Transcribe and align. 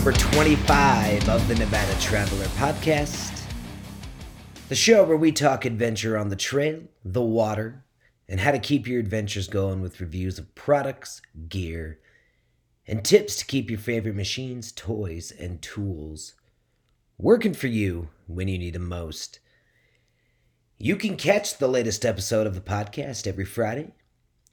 number 0.00 0.18
25 0.18 1.28
of 1.28 1.46
the 1.46 1.54
Nevada 1.56 1.94
Traveler 2.00 2.46
Podcast, 2.56 3.42
the 4.70 4.74
show 4.74 5.04
where 5.04 5.18
we 5.18 5.30
talk 5.30 5.66
adventure 5.66 6.16
on 6.16 6.30
the 6.30 6.36
trail, 6.36 6.80
the 7.04 7.20
water, 7.20 7.84
and 8.26 8.40
how 8.40 8.50
to 8.50 8.58
keep 8.58 8.86
your 8.86 8.98
adventures 8.98 9.46
going 9.46 9.82
with 9.82 10.00
reviews 10.00 10.38
of 10.38 10.54
products, 10.54 11.20
gear, 11.50 11.98
and 12.86 13.04
tips 13.04 13.36
to 13.36 13.44
keep 13.44 13.68
your 13.68 13.78
favorite 13.78 14.14
machines, 14.14 14.72
toys, 14.72 15.34
and 15.38 15.60
tools 15.60 16.32
working 17.18 17.52
for 17.52 17.66
you 17.66 18.08
when 18.26 18.48
you 18.48 18.56
need 18.56 18.72
them 18.72 18.88
most. 18.88 19.38
You 20.78 20.96
can 20.96 21.18
catch 21.18 21.58
the 21.58 21.68
latest 21.68 22.06
episode 22.06 22.46
of 22.46 22.54
the 22.54 22.62
podcast 22.62 23.26
every 23.26 23.44
Friday 23.44 23.92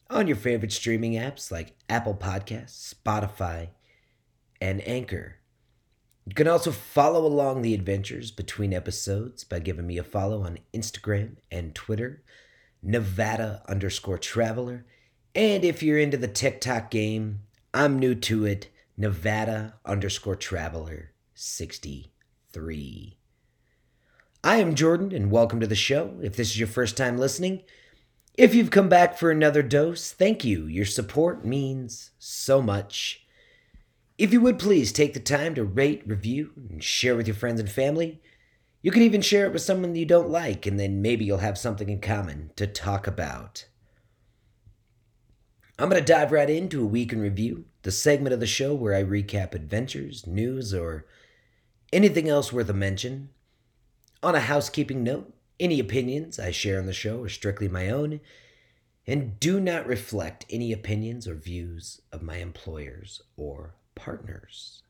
on 0.09 0.27
your 0.27 0.35
favorite 0.35 0.73
streaming 0.73 1.13
apps 1.13 1.49
like 1.49 1.77
Apple 1.87 2.15
Podcasts, 2.15 2.93
Spotify, 2.93 3.69
and 4.59 4.85
Anchor. 4.85 5.36
You 6.27 6.33
can 6.33 6.49
also 6.49 6.71
follow 6.73 7.25
along 7.25 7.61
the 7.61 7.73
adventures 7.73 8.31
between 8.31 8.73
episodes 8.73 9.45
by 9.45 9.59
giving 9.59 9.87
me 9.87 9.97
a 9.97 10.03
follow 10.03 10.41
on 10.41 10.59
Instagram 10.73 11.37
and 11.49 11.73
Twitter, 11.73 12.21
Nevada 12.83 13.63
underscore 13.65 14.17
traveler. 14.17 14.85
And 15.33 15.63
if 15.63 15.81
you're 15.81 15.97
into 15.97 16.17
the 16.17 16.27
TikTok 16.27 16.91
game, 16.91 17.43
I'm 17.73 17.97
new 17.97 18.13
to 18.13 18.45
it, 18.45 18.67
Nevada 18.97 19.75
underscore 19.85 20.35
traveler 20.35 21.13
63. 21.33 23.17
I 24.43 24.57
am 24.57 24.75
Jordan, 24.75 25.13
and 25.13 25.31
welcome 25.31 25.61
to 25.61 25.67
the 25.67 25.75
show. 25.75 26.19
If 26.21 26.35
this 26.35 26.49
is 26.49 26.59
your 26.59 26.67
first 26.67 26.97
time 26.97 27.17
listening, 27.17 27.63
if 28.33 28.53
you've 28.53 28.69
come 28.69 28.89
back 28.89 29.17
for 29.17 29.31
another 29.31 29.63
dose, 29.63 30.11
thank 30.11 30.43
you. 30.43 30.65
Your 30.65 30.83
support 30.83 31.45
means 31.45 32.11
so 32.19 32.61
much. 32.61 33.25
If 34.17 34.33
you 34.33 34.41
would 34.41 34.57
please 34.57 34.91
take 34.91 35.13
the 35.13 35.19
time 35.19 35.53
to 35.55 35.63
rate, 35.63 36.01
review, 36.07 36.51
and 36.55 36.83
share 36.83 37.15
with 37.15 37.27
your 37.27 37.35
friends 37.35 37.59
and 37.59 37.69
family. 37.69 38.19
You 38.81 38.91
can 38.91 39.03
even 39.03 39.21
share 39.21 39.45
it 39.45 39.53
with 39.53 39.61
someone 39.61 39.95
you 39.95 40.05
don't 40.05 40.29
like, 40.29 40.65
and 40.65 40.79
then 40.79 41.01
maybe 41.01 41.23
you'll 41.25 41.39
have 41.39 41.57
something 41.57 41.89
in 41.89 42.01
common 42.01 42.51
to 42.55 42.65
talk 42.65 43.05
about. 43.05 43.67
I'm 45.77 45.89
going 45.89 46.03
to 46.03 46.13
dive 46.13 46.31
right 46.31 46.49
into 46.49 46.81
a 46.81 46.87
week 46.87 47.13
in 47.13 47.21
review, 47.21 47.65
the 47.83 47.91
segment 47.91 48.33
of 48.33 48.39
the 48.39 48.47
show 48.47 48.73
where 48.73 48.95
I 48.95 49.03
recap 49.03 49.53
adventures, 49.53 50.25
news, 50.25 50.73
or 50.73 51.05
anything 51.93 52.27
else 52.27 52.51
worth 52.51 52.69
a 52.69 52.73
mention. 52.73 53.29
On 54.23 54.33
a 54.33 54.39
housekeeping 54.39 55.03
note, 55.03 55.31
any 55.59 55.79
opinions 55.79 56.39
I 56.39 56.49
share 56.49 56.79
on 56.79 56.87
the 56.87 56.93
show 56.93 57.21
are 57.23 57.29
strictly 57.29 57.67
my 57.67 57.89
own 57.89 58.19
and 59.05 59.39
do 59.39 59.59
not 59.59 59.87
reflect 59.87 60.45
any 60.49 60.73
opinions 60.73 61.27
or 61.27 61.35
views 61.35 62.01
of 62.11 62.21
my 62.21 62.37
employers 62.37 63.21
or 63.37 63.75
partners. 63.97 64.81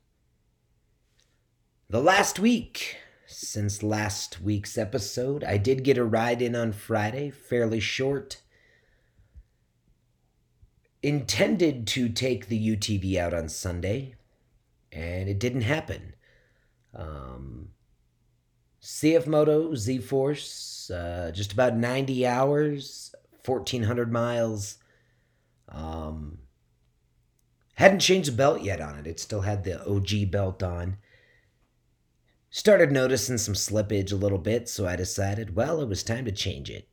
The 1.90 2.00
last 2.00 2.38
week, 2.38 2.96
since 3.26 3.82
last 3.82 4.40
week's 4.40 4.76
episode, 4.76 5.42
I 5.42 5.56
did 5.56 5.84
get 5.84 5.98
a 5.98 6.04
ride 6.04 6.42
in 6.42 6.54
on 6.54 6.72
Friday, 6.72 7.30
fairly 7.30 7.80
short. 7.80 8.42
Intended 11.02 11.86
to 11.88 12.08
take 12.08 12.48
the 12.48 12.76
UTV 12.76 13.16
out 13.16 13.32
on 13.32 13.48
Sunday, 13.48 14.16
and 14.92 15.28
it 15.28 15.38
didn't 15.38 15.62
happen. 15.62 16.14
Um, 16.94 17.70
CF 18.82 19.26
Moto 19.26 19.74
Z 19.74 19.98
Force, 19.98 20.90
uh, 20.90 21.30
just 21.34 21.52
about 21.52 21.76
90 21.76 22.26
hours, 22.26 23.14
1,400 23.44 24.12
miles. 24.12 24.76
Um, 25.68 26.38
hadn't 27.78 28.00
changed 28.00 28.28
the 28.28 28.36
belt 28.36 28.60
yet 28.62 28.80
on 28.80 28.98
it. 28.98 29.06
It 29.06 29.20
still 29.20 29.42
had 29.42 29.62
the 29.62 29.88
OG 29.88 30.32
belt 30.32 30.64
on. 30.64 30.96
Started 32.50 32.90
noticing 32.90 33.38
some 33.38 33.54
slippage 33.54 34.10
a 34.10 34.16
little 34.16 34.38
bit, 34.38 34.68
so 34.68 34.84
I 34.84 34.96
decided, 34.96 35.54
well, 35.54 35.80
it 35.80 35.88
was 35.88 36.02
time 36.02 36.24
to 36.24 36.32
change 36.32 36.70
it. 36.70 36.88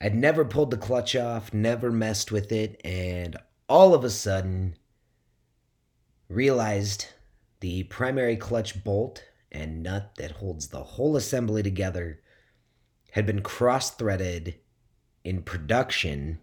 I'd 0.00 0.16
never 0.16 0.44
pulled 0.44 0.72
the 0.72 0.76
clutch 0.76 1.14
off, 1.14 1.54
never 1.54 1.92
messed 1.92 2.32
with 2.32 2.50
it, 2.50 2.80
and 2.84 3.36
all 3.68 3.94
of 3.94 4.02
a 4.02 4.10
sudden 4.10 4.74
realized 6.28 7.06
the 7.60 7.84
primary 7.84 8.36
clutch 8.36 8.82
bolt 8.82 9.22
and 9.52 9.80
nut 9.80 10.10
that 10.16 10.32
holds 10.32 10.68
the 10.68 10.82
whole 10.82 11.16
assembly 11.16 11.62
together 11.62 12.20
had 13.12 13.26
been 13.26 13.42
cross 13.42 13.92
threaded 13.92 14.56
in 15.22 15.42
production. 15.42 16.40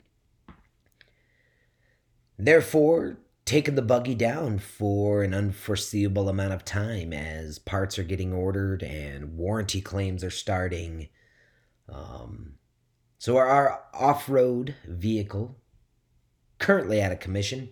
Therefore, 2.38 3.18
taking 3.46 3.76
the 3.76 3.82
buggy 3.82 4.16
down 4.16 4.60
for 4.60 5.24
an 5.24 5.34
unforeseeable 5.34 6.30
amount 6.30 6.54
of 6.54 6.66
time 6.66 7.14
as 7.14 7.60
parts 7.60 8.00
are 8.00 8.04
getting 8.04 8.34
ordered 8.34 8.84
and 8.84 9.38
warranty 9.38 9.82
claims 9.82 10.24
are 10.24 10.32
starting. 10.32 11.10
Um, 11.90 12.54
so, 13.18 13.38
our, 13.38 13.84
off 13.94 14.30
road 14.30 14.76
vehicle, 14.88 15.58
currently 16.60 17.02
out 17.02 17.12
of 17.12 17.20
commission, 17.20 17.70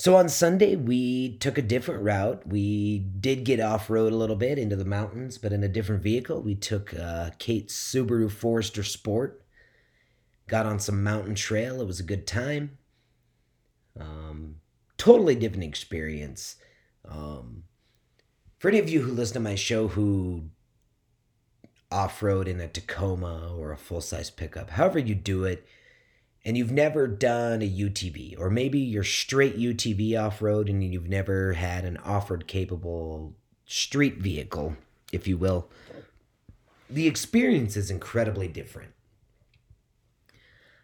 so 0.00 0.16
on 0.16 0.30
Sunday, 0.30 0.76
we 0.76 1.36
took 1.36 1.58
a 1.58 1.62
different 1.62 2.02
route. 2.02 2.46
We 2.46 3.00
did 3.00 3.44
get 3.44 3.60
off 3.60 3.90
road 3.90 4.14
a 4.14 4.16
little 4.16 4.34
bit 4.34 4.58
into 4.58 4.74
the 4.74 4.86
mountains, 4.86 5.36
but 5.36 5.52
in 5.52 5.62
a 5.62 5.68
different 5.68 6.02
vehicle. 6.02 6.40
We 6.40 6.54
took 6.54 6.98
uh, 6.98 7.32
Kate's 7.38 7.74
Subaru 7.74 8.30
Forester 8.30 8.82
Sport, 8.82 9.44
got 10.46 10.64
on 10.64 10.78
some 10.78 11.02
mountain 11.02 11.34
trail. 11.34 11.82
It 11.82 11.86
was 11.86 12.00
a 12.00 12.02
good 12.02 12.26
time. 12.26 12.78
Totally 15.00 15.34
different 15.34 15.64
experience. 15.64 16.56
Um, 17.08 17.64
for 18.58 18.68
any 18.68 18.78
of 18.78 18.90
you 18.90 19.00
who 19.00 19.12
listen 19.12 19.32
to 19.32 19.40
my 19.40 19.54
show 19.54 19.88
who 19.88 20.50
off 21.90 22.22
road 22.22 22.46
in 22.46 22.60
a 22.60 22.68
Tacoma 22.68 23.54
or 23.56 23.72
a 23.72 23.78
full 23.78 24.02
size 24.02 24.28
pickup, 24.28 24.68
however 24.68 24.98
you 24.98 25.14
do 25.14 25.44
it, 25.44 25.66
and 26.44 26.54
you've 26.54 26.70
never 26.70 27.06
done 27.06 27.62
a 27.62 27.70
UTV, 27.70 28.38
or 28.38 28.50
maybe 28.50 28.78
you're 28.78 29.02
straight 29.02 29.58
UTV 29.58 30.20
off 30.20 30.42
road 30.42 30.68
and 30.68 30.84
you've 30.84 31.08
never 31.08 31.54
had 31.54 31.86
an 31.86 31.96
off 32.04 32.30
road 32.30 32.46
capable 32.46 33.34
street 33.64 34.18
vehicle, 34.18 34.76
if 35.12 35.26
you 35.26 35.38
will, 35.38 35.70
the 36.90 37.06
experience 37.06 37.74
is 37.74 37.90
incredibly 37.90 38.48
different. 38.48 38.92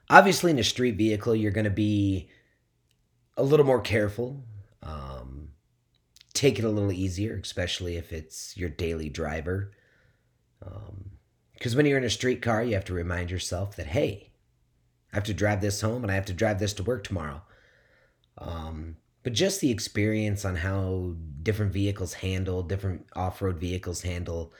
Obviously, 0.08 0.52
in 0.52 0.58
a 0.58 0.64
street 0.64 0.96
vehicle, 0.96 1.36
you're 1.36 1.52
going 1.52 1.64
to 1.64 1.70
be 1.70 2.30
a 3.36 3.42
little 3.42 3.66
more 3.66 3.80
careful, 3.80 4.44
um, 4.82 5.48
take 6.32 6.58
it 6.58 6.64
a 6.64 6.70
little 6.70 6.92
easier, 6.92 7.38
especially 7.42 7.96
if 7.96 8.12
it's 8.12 8.56
your 8.56 8.68
daily 8.68 9.08
driver. 9.08 9.72
Because 10.58 11.72
um, 11.72 11.76
when 11.76 11.86
you're 11.86 11.98
in 11.98 12.04
a 12.04 12.10
street 12.10 12.42
car, 12.42 12.62
you 12.62 12.74
have 12.74 12.84
to 12.86 12.94
remind 12.94 13.30
yourself 13.30 13.76
that, 13.76 13.86
hey, 13.86 14.32
I 15.12 15.16
have 15.16 15.24
to 15.24 15.34
drive 15.34 15.60
this 15.60 15.80
home 15.80 16.02
and 16.02 16.10
I 16.10 16.14
have 16.14 16.26
to 16.26 16.32
drive 16.32 16.58
this 16.58 16.72
to 16.74 16.82
work 16.82 17.04
tomorrow. 17.04 17.42
Um, 18.38 18.96
but 19.22 19.32
just 19.32 19.60
the 19.60 19.70
experience 19.70 20.44
on 20.44 20.56
how 20.56 21.14
different 21.42 21.72
vehicles 21.72 22.14
handle, 22.14 22.62
different 22.62 23.06
off 23.14 23.42
road 23.42 23.58
vehicles 23.58 24.02
handle, 24.02 24.52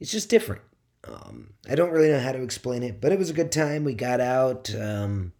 it's 0.00 0.12
just 0.12 0.28
different. 0.28 0.62
Um, 1.04 1.54
I 1.68 1.74
don't 1.74 1.92
really 1.92 2.08
know 2.08 2.20
how 2.20 2.32
to 2.32 2.42
explain 2.42 2.82
it, 2.82 3.00
but 3.00 3.12
it 3.12 3.18
was 3.18 3.30
a 3.30 3.34
good 3.34 3.52
time. 3.52 3.84
We 3.84 3.94
got 3.94 4.20
out, 4.20 4.74
um, 4.74 5.32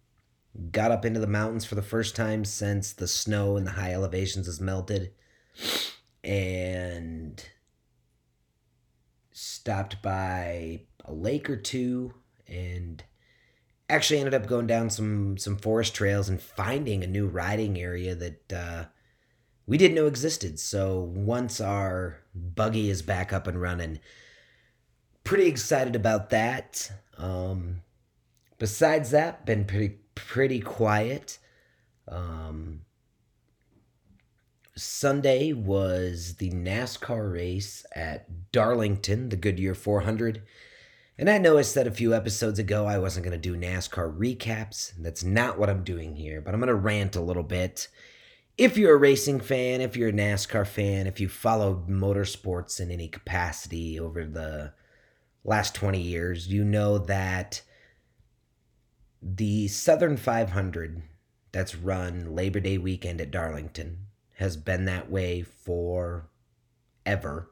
got 0.71 0.91
up 0.91 1.05
into 1.05 1.19
the 1.19 1.27
mountains 1.27 1.65
for 1.65 1.75
the 1.75 1.81
first 1.81 2.15
time 2.15 2.43
since 2.45 2.93
the 2.93 3.07
snow 3.07 3.57
in 3.57 3.63
the 3.63 3.71
high 3.71 3.93
elevations 3.93 4.45
has 4.45 4.59
melted, 4.59 5.11
and 6.23 7.45
stopped 9.31 10.01
by 10.01 10.81
a 11.05 11.13
lake 11.13 11.49
or 11.49 11.55
two 11.55 12.13
and 12.47 13.03
actually 13.89 14.19
ended 14.19 14.33
up 14.33 14.47
going 14.47 14.67
down 14.67 14.89
some 14.89 15.37
some 15.37 15.57
forest 15.57 15.95
trails 15.95 16.29
and 16.29 16.41
finding 16.41 17.03
a 17.03 17.07
new 17.07 17.27
riding 17.27 17.79
area 17.79 18.13
that 18.15 18.53
uh, 18.53 18.85
we 19.65 19.77
didn't 19.77 19.95
know 19.95 20.07
existed. 20.07 20.59
So 20.59 20.99
once 20.99 21.61
our 21.61 22.21
buggy 22.33 22.89
is 22.89 23.01
back 23.01 23.31
up 23.31 23.47
and 23.47 23.61
running, 23.61 23.99
pretty 25.23 25.47
excited 25.47 25.95
about 25.95 26.29
that. 26.31 26.91
Um, 27.17 27.81
besides 28.57 29.11
that, 29.11 29.45
been 29.45 29.65
pretty 29.65 29.97
pretty 30.27 30.59
quiet. 30.59 31.39
Um, 32.07 32.81
Sunday 34.75 35.51
was 35.51 36.35
the 36.35 36.51
NASCAR 36.51 37.31
race 37.31 37.85
at 37.93 38.51
Darlington, 38.51 39.29
the 39.29 39.35
Goodyear 39.35 39.75
400. 39.75 40.41
And 41.17 41.29
I 41.29 41.37
I 41.57 41.61
said 41.63 41.85
a 41.85 41.91
few 41.91 42.13
episodes 42.13 42.59
ago 42.59 42.85
I 42.85 42.97
wasn't 42.97 43.25
going 43.25 43.39
to 43.39 43.49
do 43.49 43.57
NASCAR 43.57 44.17
recaps. 44.17 44.93
That's 44.97 45.23
not 45.23 45.59
what 45.59 45.69
I'm 45.69 45.83
doing 45.83 46.15
here, 46.15 46.39
but 46.39 46.53
I'm 46.53 46.61
going 46.61 46.69
to 46.69 46.75
rant 46.75 47.17
a 47.17 47.21
little 47.21 47.43
bit. 47.43 47.89
If 48.57 48.77
you're 48.77 48.95
a 48.95 48.99
racing 48.99 49.41
fan, 49.41 49.81
if 49.81 49.97
you're 49.97 50.09
a 50.09 50.13
NASCAR 50.13 50.65
fan, 50.65 51.07
if 51.07 51.19
you 51.19 51.27
followed 51.27 51.89
motorsports 51.89 52.79
in 52.79 52.89
any 52.89 53.09
capacity 53.09 53.99
over 53.99 54.25
the 54.25 54.73
last 55.43 55.75
20 55.75 55.99
years, 55.99 56.47
you 56.47 56.63
know 56.63 56.97
that 56.99 57.63
the 59.21 59.67
Southern 59.67 60.17
500 60.17 61.01
that's 61.51 61.75
run 61.75 62.35
Labor 62.35 62.59
Day 62.59 62.77
weekend 62.77 63.19
at 63.19 63.31
Darlington 63.31 64.05
has 64.35 64.55
been 64.55 64.85
that 64.85 65.11
way 65.11 65.41
for 65.41 66.29
ever 67.05 67.51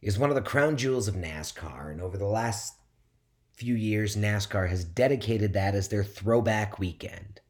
is 0.00 0.18
one 0.18 0.30
of 0.30 0.36
the 0.36 0.42
crown 0.42 0.76
jewels 0.76 1.08
of 1.08 1.14
NASCAR 1.14 1.90
and 1.90 2.00
over 2.00 2.16
the 2.16 2.26
last 2.26 2.74
few 3.52 3.74
years 3.74 4.16
NASCAR 4.16 4.68
has 4.68 4.84
dedicated 4.84 5.52
that 5.52 5.74
as 5.74 5.88
their 5.88 6.04
throwback 6.04 6.78
weekend. 6.78 7.40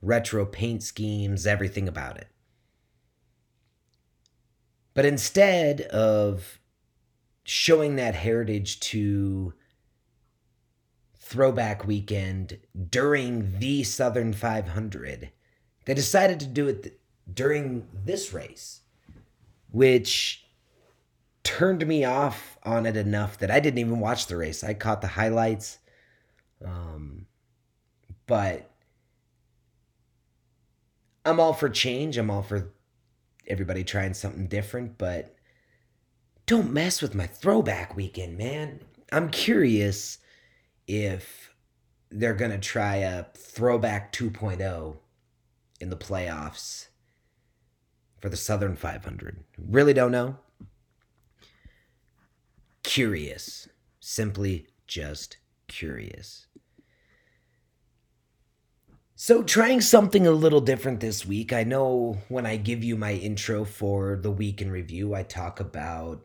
Retro 0.00 0.46
paint 0.46 0.82
schemes 0.82 1.46
everything 1.46 1.88
about 1.88 2.16
it. 2.16 2.28
But 4.94 5.04
instead 5.04 5.82
of 5.82 6.60
showing 7.44 7.96
that 7.96 8.14
heritage 8.14 8.80
to 8.80 9.52
throwback 11.24 11.86
weekend 11.86 12.58
during 12.90 13.58
the 13.58 13.82
Southern 13.82 14.32
500, 14.32 15.30
they 15.86 15.94
decided 15.94 16.38
to 16.40 16.46
do 16.46 16.68
it 16.68 17.00
during 17.32 17.88
this 18.04 18.32
race, 18.32 18.82
which 19.70 20.46
turned 21.42 21.86
me 21.86 22.04
off 22.04 22.58
on 22.62 22.84
it 22.84 22.96
enough 22.96 23.38
that 23.38 23.50
I 23.50 23.58
didn't 23.60 23.78
even 23.78 24.00
watch 24.00 24.26
the 24.26 24.36
race. 24.36 24.62
I 24.62 24.74
caught 24.74 25.00
the 25.00 25.08
highlights. 25.08 25.78
Um, 26.64 27.26
but 28.26 28.70
I'm 31.24 31.40
all 31.40 31.54
for 31.54 31.68
change. 31.68 32.18
I'm 32.18 32.30
all 32.30 32.42
for 32.42 32.72
everybody 33.46 33.82
trying 33.82 34.14
something 34.14 34.46
different, 34.46 34.98
but 34.98 35.34
don't 36.46 36.72
mess 36.72 37.00
with 37.00 37.14
my 37.14 37.26
throwback 37.26 37.96
weekend, 37.96 38.36
man. 38.36 38.80
I'm 39.10 39.30
curious 39.30 40.18
if 40.86 41.54
they're 42.10 42.34
going 42.34 42.50
to 42.50 42.58
try 42.58 42.96
a 42.96 43.24
throwback 43.34 44.12
2.0 44.12 44.96
in 45.80 45.90
the 45.90 45.96
playoffs 45.96 46.88
for 48.20 48.28
the 48.28 48.36
Southern 48.36 48.76
500. 48.76 49.44
Really 49.58 49.92
don't 49.92 50.12
know. 50.12 50.36
Curious. 52.82 53.68
Simply 54.00 54.66
just 54.86 55.38
curious. 55.66 56.46
So, 59.16 59.42
trying 59.42 59.80
something 59.80 60.26
a 60.26 60.32
little 60.32 60.60
different 60.60 61.00
this 61.00 61.24
week. 61.24 61.52
I 61.52 61.64
know 61.64 62.18
when 62.28 62.44
I 62.44 62.56
give 62.56 62.84
you 62.84 62.96
my 62.96 63.14
intro 63.14 63.64
for 63.64 64.16
the 64.16 64.30
week 64.30 64.60
in 64.60 64.70
review, 64.70 65.14
I 65.14 65.22
talk 65.22 65.60
about 65.60 66.20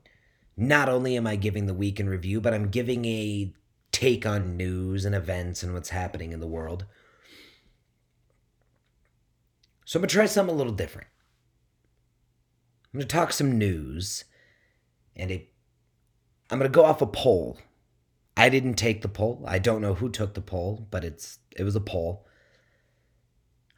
not 0.57 0.89
only 0.89 1.15
am 1.15 1.25
I 1.25 1.37
giving 1.37 1.65
the 1.65 1.73
week 1.73 1.99
in 1.99 2.09
review, 2.09 2.41
but 2.41 2.53
I'm 2.53 2.69
giving 2.69 3.05
a 3.05 3.53
take 3.99 4.25
on 4.25 4.55
news 4.55 5.03
and 5.03 5.13
events 5.13 5.61
and 5.61 5.73
what's 5.73 5.89
happening 5.89 6.31
in 6.31 6.39
the 6.39 6.47
world. 6.47 6.85
So, 9.83 9.97
I'm 9.97 10.01
going 10.01 10.07
to 10.07 10.15
try 10.15 10.25
something 10.25 10.55
a 10.55 10.57
little 10.57 10.71
different. 10.71 11.09
I'm 12.93 12.99
going 12.99 13.07
to 13.07 13.13
talk 13.13 13.33
some 13.33 13.57
news, 13.57 14.23
and 15.17 15.29
I'm 15.29 16.59
going 16.59 16.71
to 16.71 16.73
go 16.73 16.85
off 16.85 17.01
a 17.01 17.07
poll. 17.07 17.59
I 18.37 18.47
didn't 18.47 18.75
take 18.75 19.01
the 19.01 19.09
poll. 19.09 19.43
I 19.45 19.59
don't 19.59 19.81
know 19.81 19.95
who 19.95 20.09
took 20.09 20.33
the 20.33 20.41
poll, 20.41 20.87
but 20.89 21.03
it's 21.03 21.39
it 21.57 21.63
was 21.63 21.75
a 21.75 21.81
poll. 21.81 22.25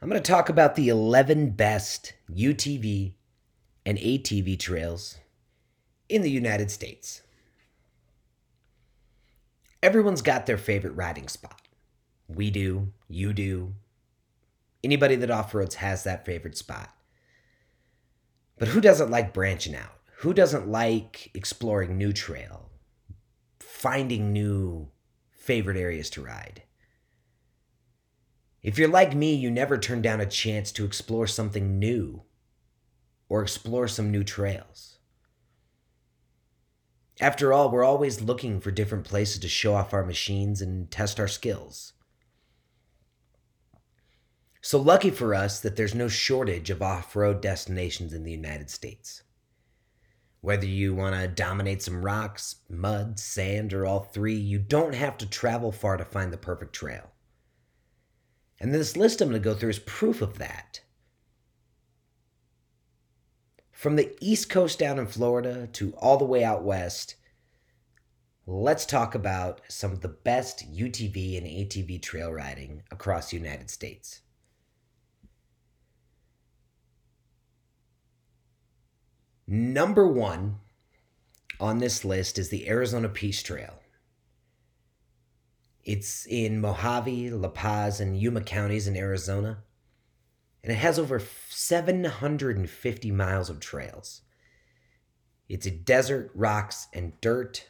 I'm 0.00 0.08
going 0.08 0.22
to 0.22 0.32
talk 0.32 0.48
about 0.48 0.76
the 0.76 0.88
11 0.88 1.50
best 1.50 2.12
UTV 2.32 3.14
and 3.84 3.98
ATV 3.98 4.56
trails 4.56 5.18
in 6.08 6.22
the 6.22 6.30
United 6.30 6.70
States. 6.70 7.21
Everyone's 9.82 10.22
got 10.22 10.46
their 10.46 10.58
favorite 10.58 10.94
riding 10.94 11.26
spot. 11.26 11.60
We 12.28 12.50
do, 12.50 12.92
you 13.08 13.32
do. 13.32 13.74
Anybody 14.84 15.16
that 15.16 15.30
off 15.30 15.54
roads 15.54 15.76
has 15.76 16.04
that 16.04 16.24
favorite 16.24 16.56
spot. 16.56 16.94
But 18.58 18.68
who 18.68 18.80
doesn't 18.80 19.10
like 19.10 19.34
branching 19.34 19.74
out? 19.74 19.98
Who 20.18 20.32
doesn't 20.32 20.68
like 20.68 21.32
exploring 21.34 21.98
new 21.98 22.12
trail, 22.12 22.70
finding 23.58 24.32
new 24.32 24.88
favorite 25.32 25.76
areas 25.76 26.10
to 26.10 26.22
ride? 26.22 26.62
If 28.62 28.78
you're 28.78 28.88
like 28.88 29.16
me, 29.16 29.34
you 29.34 29.50
never 29.50 29.78
turn 29.78 30.00
down 30.00 30.20
a 30.20 30.26
chance 30.26 30.70
to 30.72 30.84
explore 30.84 31.26
something 31.26 31.80
new 31.80 32.22
or 33.28 33.42
explore 33.42 33.88
some 33.88 34.12
new 34.12 34.22
trails. 34.22 34.91
After 37.20 37.52
all, 37.52 37.70
we're 37.70 37.84
always 37.84 38.20
looking 38.20 38.60
for 38.60 38.70
different 38.70 39.04
places 39.04 39.38
to 39.40 39.48
show 39.48 39.74
off 39.74 39.92
our 39.92 40.04
machines 40.04 40.62
and 40.62 40.90
test 40.90 41.20
our 41.20 41.28
skills. 41.28 41.92
So 44.60 44.80
lucky 44.80 45.10
for 45.10 45.34
us 45.34 45.60
that 45.60 45.76
there's 45.76 45.94
no 45.94 46.08
shortage 46.08 46.70
of 46.70 46.82
off 46.82 47.14
road 47.16 47.40
destinations 47.40 48.12
in 48.12 48.22
the 48.22 48.30
United 48.30 48.70
States. 48.70 49.24
Whether 50.40 50.66
you 50.66 50.94
want 50.94 51.14
to 51.14 51.28
dominate 51.28 51.82
some 51.82 52.04
rocks, 52.04 52.56
mud, 52.68 53.18
sand, 53.18 53.72
or 53.72 53.86
all 53.86 54.00
three, 54.00 54.34
you 54.34 54.58
don't 54.58 54.94
have 54.94 55.18
to 55.18 55.26
travel 55.28 55.70
far 55.70 55.96
to 55.96 56.04
find 56.04 56.32
the 56.32 56.36
perfect 56.36 56.72
trail. 56.72 57.12
And 58.60 58.72
this 58.72 58.96
list 58.96 59.20
I'm 59.20 59.28
going 59.28 59.40
to 59.40 59.44
go 59.44 59.54
through 59.54 59.70
is 59.70 59.78
proof 59.80 60.22
of 60.22 60.38
that. 60.38 60.80
From 63.82 63.96
the 63.96 64.16
East 64.20 64.48
Coast 64.48 64.78
down 64.78 65.00
in 65.00 65.08
Florida 65.08 65.66
to 65.72 65.92
all 65.94 66.16
the 66.16 66.24
way 66.24 66.44
out 66.44 66.62
west, 66.62 67.16
let's 68.46 68.86
talk 68.86 69.16
about 69.16 69.60
some 69.66 69.90
of 69.90 70.02
the 70.02 70.08
best 70.08 70.72
UTV 70.72 71.36
and 71.36 71.44
ATV 71.44 72.00
trail 72.00 72.30
riding 72.30 72.84
across 72.92 73.30
the 73.30 73.38
United 73.38 73.70
States. 73.70 74.20
Number 79.48 80.06
one 80.06 80.60
on 81.58 81.78
this 81.78 82.04
list 82.04 82.38
is 82.38 82.50
the 82.50 82.68
Arizona 82.68 83.08
Peace 83.08 83.42
Trail. 83.42 83.80
It's 85.82 86.24
in 86.26 86.60
Mojave, 86.60 87.30
La 87.30 87.48
Paz, 87.48 87.98
and 87.98 88.16
Yuma 88.16 88.42
counties 88.42 88.86
in 88.86 88.96
Arizona. 88.96 89.64
And 90.62 90.72
it 90.72 90.76
has 90.76 90.98
over 90.98 91.20
750 91.48 93.10
miles 93.10 93.50
of 93.50 93.60
trails. 93.60 94.22
It's 95.48 95.66
a 95.66 95.70
desert, 95.70 96.30
rocks, 96.34 96.88
and 96.92 97.20
dirt. 97.20 97.68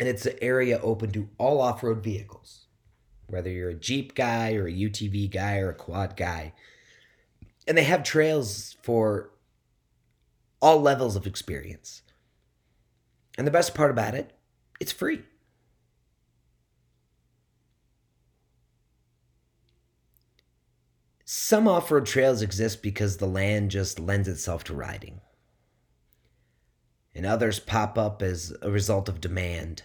And 0.00 0.08
it's 0.08 0.26
an 0.26 0.38
area 0.40 0.80
open 0.80 1.12
to 1.12 1.28
all 1.38 1.60
off 1.60 1.82
road 1.82 2.02
vehicles, 2.02 2.66
whether 3.26 3.50
you're 3.50 3.68
a 3.68 3.74
Jeep 3.74 4.14
guy 4.14 4.54
or 4.54 4.66
a 4.66 4.72
UTV 4.72 5.30
guy 5.30 5.58
or 5.58 5.68
a 5.68 5.74
quad 5.74 6.16
guy. 6.16 6.54
And 7.68 7.76
they 7.76 7.84
have 7.84 8.02
trails 8.02 8.76
for 8.82 9.30
all 10.60 10.80
levels 10.80 11.16
of 11.16 11.26
experience. 11.26 12.02
And 13.36 13.46
the 13.46 13.52
best 13.52 13.74
part 13.74 13.90
about 13.90 14.14
it, 14.14 14.32
it's 14.80 14.92
free. 14.92 15.22
Some 21.34 21.66
off 21.66 21.90
road 21.90 22.04
trails 22.04 22.42
exist 22.42 22.82
because 22.82 23.16
the 23.16 23.26
land 23.26 23.70
just 23.70 23.98
lends 23.98 24.28
itself 24.28 24.64
to 24.64 24.74
riding, 24.74 25.22
and 27.14 27.24
others 27.24 27.58
pop 27.58 27.96
up 27.96 28.20
as 28.20 28.54
a 28.60 28.70
result 28.70 29.08
of 29.08 29.18
demand. 29.18 29.82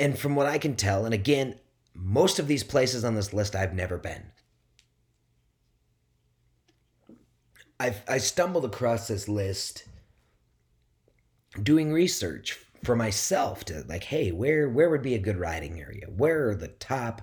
And 0.00 0.18
from 0.18 0.34
what 0.34 0.48
I 0.48 0.58
can 0.58 0.74
tell, 0.74 1.04
and 1.04 1.14
again, 1.14 1.60
most 1.94 2.40
of 2.40 2.48
these 2.48 2.64
places 2.64 3.04
on 3.04 3.14
this 3.14 3.32
list 3.32 3.54
I've 3.54 3.72
never 3.72 3.96
been. 3.96 4.32
I've, 7.78 8.02
I 8.08 8.18
stumbled 8.18 8.64
across 8.64 9.06
this 9.06 9.28
list 9.28 9.84
doing 11.62 11.92
research 11.92 12.65
for 12.84 12.96
myself 12.96 13.64
to 13.66 13.84
like, 13.88 14.04
hey, 14.04 14.32
where 14.32 14.68
where 14.68 14.90
would 14.90 15.02
be 15.02 15.14
a 15.14 15.18
good 15.18 15.36
riding 15.36 15.80
area? 15.80 16.06
Where 16.08 16.50
are 16.50 16.54
the 16.54 16.68
top? 16.68 17.22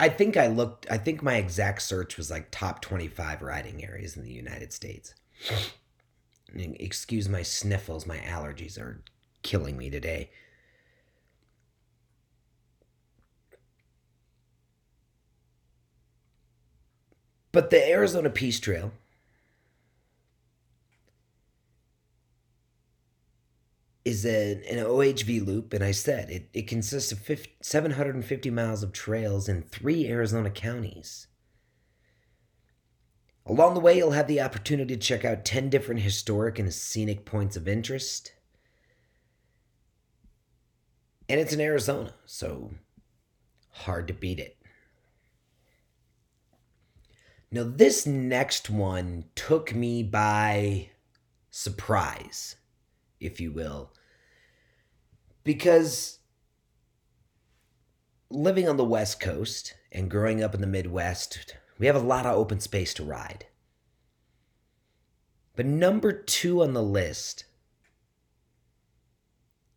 I 0.00 0.08
think 0.08 0.36
I 0.36 0.46
looked. 0.46 0.86
I 0.90 0.98
think 0.98 1.22
my 1.22 1.34
exact 1.34 1.82
search 1.82 2.16
was 2.16 2.30
like 2.30 2.50
top 2.50 2.80
twenty 2.80 3.08
five 3.08 3.42
riding 3.42 3.84
areas 3.84 4.16
in 4.16 4.22
the 4.24 4.32
United 4.32 4.72
States. 4.72 5.14
Excuse 6.54 7.28
my 7.28 7.42
sniffles. 7.42 8.06
My 8.06 8.18
allergies 8.18 8.78
are 8.78 9.02
killing 9.42 9.76
me 9.76 9.90
today. 9.90 10.30
But 17.50 17.70
the 17.70 17.88
Arizona 17.88 18.30
Peace 18.30 18.60
Trail 18.60 18.92
is 24.08 24.24
an, 24.24 24.62
an 24.68 24.84
OHV 24.84 25.46
loop, 25.46 25.72
and 25.72 25.84
I 25.84 25.92
said 25.92 26.30
it, 26.30 26.48
it 26.52 26.66
consists 26.66 27.12
of 27.12 27.18
50, 27.18 27.56
750 27.62 28.50
miles 28.50 28.82
of 28.82 28.92
trails 28.92 29.48
in 29.48 29.62
three 29.62 30.08
Arizona 30.08 30.50
counties. 30.50 31.26
Along 33.46 33.74
the 33.74 33.80
way, 33.80 33.96
you'll 33.96 34.10
have 34.10 34.26
the 34.26 34.40
opportunity 34.40 34.94
to 34.94 35.00
check 35.00 35.24
out 35.24 35.44
10 35.44 35.70
different 35.70 36.02
historic 36.02 36.58
and 36.58 36.72
scenic 36.72 37.24
points 37.24 37.56
of 37.56 37.66
interest. 37.66 38.32
And 41.28 41.40
it's 41.40 41.52
in 41.52 41.60
Arizona, 41.60 42.14
so 42.26 42.72
hard 43.70 44.08
to 44.08 44.14
beat 44.14 44.38
it. 44.38 44.56
Now, 47.50 47.64
this 47.64 48.06
next 48.06 48.68
one 48.68 49.24
took 49.34 49.74
me 49.74 50.02
by 50.02 50.90
surprise, 51.50 52.56
if 53.20 53.40
you 53.40 53.52
will, 53.52 53.92
because 55.44 56.18
living 58.30 58.68
on 58.68 58.76
the 58.76 58.84
West 58.84 59.20
Coast 59.20 59.74
and 59.90 60.10
growing 60.10 60.42
up 60.42 60.54
in 60.54 60.60
the 60.60 60.66
Midwest, 60.66 61.56
we 61.78 61.86
have 61.86 61.96
a 61.96 62.00
lot 62.00 62.26
of 62.26 62.36
open 62.36 62.60
space 62.60 62.92
to 62.94 63.04
ride. 63.04 63.46
But 65.56 65.66
number 65.66 66.12
two 66.12 66.62
on 66.62 66.72
the 66.72 66.82
list 66.82 67.44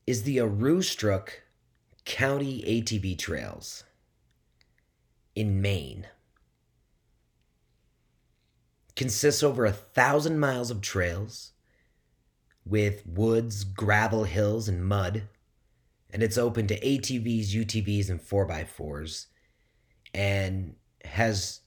is 0.05 0.23
the 0.23 0.37
Aroostook 0.37 1.29
County 2.05 2.63
ATV 2.63 3.17
Trails 3.17 3.83
in 5.35 5.61
Maine 5.61 6.07
consists 8.95 9.41
over 9.41 9.65
a 9.65 9.71
thousand 9.71 10.39
miles 10.39 10.69
of 10.69 10.81
trails 10.81 11.53
with 12.65 13.05
woods, 13.05 13.63
gravel 13.63 14.25
hills, 14.25 14.67
and 14.67 14.85
mud. 14.85 15.23
And 16.11 16.21
it's 16.21 16.37
open 16.37 16.67
to 16.67 16.79
ATVs, 16.79 17.49
UTVs, 17.49 18.09
and 18.09 18.21
4x4s. 18.21 19.27
And 20.13 20.75
has 21.05 21.61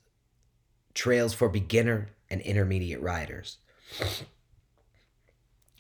trails 0.93 1.35
for 1.35 1.49
beginner 1.49 2.11
and 2.31 2.41
intermediate 2.43 3.01
riders. 3.01 3.59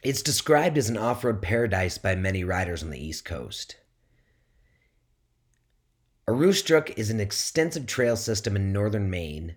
It's 0.03 0.23
described 0.23 0.77
as 0.77 0.89
an 0.89 0.97
off 0.97 1.25
road 1.25 1.41
paradise 1.41 1.99
by 1.99 2.15
many 2.15 2.45
riders 2.45 2.83
on 2.83 2.91
the 2.91 3.03
East 3.03 3.25
Coast. 3.25 3.77
Aroostook 6.29 6.93
is 6.97 7.11
an 7.11 7.21
extensive 7.21 7.87
trail 7.87 8.17
system 8.17 8.57
in 8.57 8.73
northern 8.73 9.11
Maine 9.11 9.57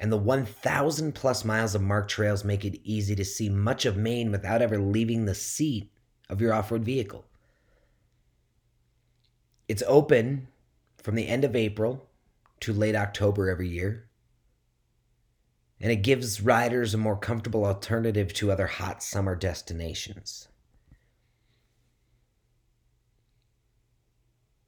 and 0.00 0.12
the 0.12 0.16
1,000 0.16 1.14
plus 1.14 1.44
miles 1.44 1.74
of 1.74 1.82
marked 1.82 2.10
trails 2.10 2.44
make 2.44 2.64
it 2.64 2.80
easy 2.84 3.16
to 3.16 3.24
see 3.24 3.48
much 3.48 3.84
of 3.84 3.96
Maine 3.96 4.30
without 4.30 4.62
ever 4.62 4.78
leaving 4.78 5.24
the 5.24 5.34
seat 5.34 5.90
of 6.28 6.40
your 6.40 6.54
off 6.54 6.70
road 6.70 6.84
vehicle. 6.84 7.24
It's 9.68 9.82
open 9.86 10.48
from 10.96 11.14
the 11.14 11.28
end 11.28 11.44
of 11.44 11.54
April 11.54 12.08
to 12.60 12.72
late 12.72 12.96
October 12.96 13.50
every 13.50 13.68
year, 13.68 14.08
and 15.80 15.92
it 15.92 15.96
gives 15.96 16.40
riders 16.40 16.94
a 16.94 16.98
more 16.98 17.16
comfortable 17.16 17.64
alternative 17.64 18.32
to 18.34 18.50
other 18.50 18.66
hot 18.66 19.02
summer 19.02 19.36
destinations. 19.36 20.48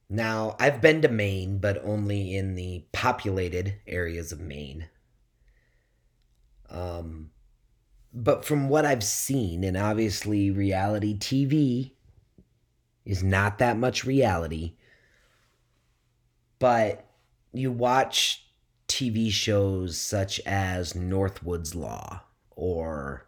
Now, 0.08 0.56
I've 0.58 0.80
been 0.80 1.02
to 1.02 1.08
Maine, 1.08 1.58
but 1.58 1.82
only 1.84 2.36
in 2.36 2.56
the 2.56 2.84
populated 2.92 3.76
areas 3.86 4.32
of 4.32 4.40
Maine. 4.40 4.88
Um, 6.68 7.30
but 8.12 8.44
from 8.44 8.68
what 8.68 8.84
I've 8.84 9.04
seen, 9.04 9.62
and 9.62 9.76
obviously 9.76 10.50
reality 10.50 11.16
TV 11.16 11.92
is 13.04 13.22
not 13.22 13.58
that 13.58 13.76
much 13.76 14.04
reality, 14.04 14.74
but 16.60 17.04
you 17.52 17.72
watch 17.72 18.46
TV 18.86 19.32
shows 19.32 19.98
such 19.98 20.38
as 20.46 20.94
North 20.94 21.42
Woods 21.42 21.74
Law 21.74 22.22
or 22.52 23.26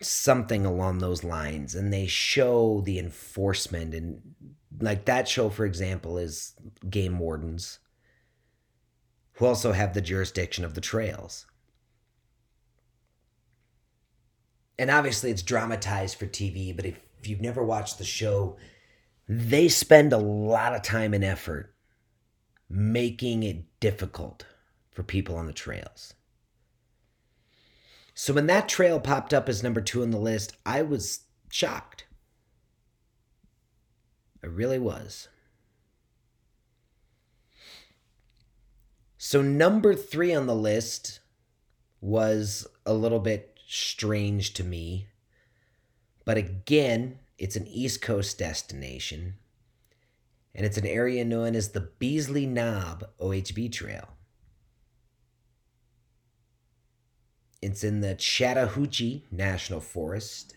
something 0.00 0.66
along 0.66 0.98
those 0.98 1.22
lines, 1.22 1.76
and 1.76 1.92
they 1.92 2.08
show 2.08 2.80
the 2.80 2.98
enforcement. 2.98 3.94
And 3.94 4.20
like 4.80 5.04
that 5.04 5.28
show, 5.28 5.48
for 5.50 5.64
example, 5.64 6.18
is 6.18 6.54
Game 6.90 7.20
Wardens, 7.20 7.78
who 9.34 9.46
also 9.46 9.70
have 9.70 9.94
the 9.94 10.00
jurisdiction 10.00 10.64
of 10.64 10.74
the 10.74 10.80
trails. 10.80 11.46
and 14.78 14.90
obviously 14.90 15.30
it's 15.30 15.42
dramatized 15.42 16.16
for 16.16 16.26
TV, 16.26 16.74
but 16.74 16.86
if, 16.86 17.00
if 17.18 17.28
you've 17.28 17.40
never 17.40 17.62
watched 17.64 17.98
the 17.98 18.04
show, 18.04 18.56
they 19.28 19.68
spend 19.68 20.12
a 20.12 20.18
lot 20.18 20.74
of 20.74 20.82
time 20.82 21.12
and 21.12 21.22
effort 21.22 21.74
making 22.70 23.42
it 23.42 23.64
difficult 23.80 24.46
for 24.90 25.02
people 25.02 25.36
on 25.36 25.46
the 25.46 25.52
trails. 25.52 26.14
So 28.14 28.32
when 28.32 28.46
that 28.46 28.68
trail 28.68 28.98
popped 28.98 29.32
up 29.32 29.48
as 29.48 29.62
number 29.62 29.80
two 29.80 30.02
on 30.02 30.10
the 30.10 30.18
list, 30.18 30.56
I 30.66 30.82
was 30.82 31.20
shocked. 31.50 32.06
I 34.42 34.46
really 34.46 34.78
was. 34.78 35.28
So 39.18 39.42
number 39.42 39.94
three 39.94 40.34
on 40.34 40.46
the 40.46 40.54
list 40.54 41.20
was 42.00 42.66
a 42.86 42.94
little 42.94 43.20
bit 43.20 43.58
strange 43.66 44.54
to 44.54 44.64
me. 44.64 45.08
But 46.24 46.38
again, 46.38 47.18
it's 47.38 47.56
an 47.56 47.66
East 47.68 48.02
Coast 48.02 48.38
destination, 48.38 49.34
and 50.54 50.66
it's 50.66 50.76
an 50.76 50.86
area 50.86 51.24
known 51.24 51.54
as 51.54 51.70
the 51.70 51.88
Beasley 51.98 52.46
Knob 52.46 53.08
OHV 53.20 53.70
Trail. 53.72 54.08
It's 57.62 57.84
in 57.84 58.00
the 58.00 58.14
Chattahoochee 58.14 59.24
National 59.30 59.80
Forest 59.80 60.54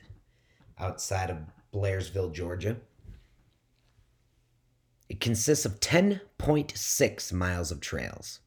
outside 0.79 1.29
of 1.29 1.37
Blairsville, 1.73 2.33
Georgia. 2.33 2.77
It 5.09 5.19
consists 5.19 5.65
of 5.65 5.79
10.6 5.79 7.33
miles 7.33 7.71
of 7.71 7.79
trails 7.79 8.39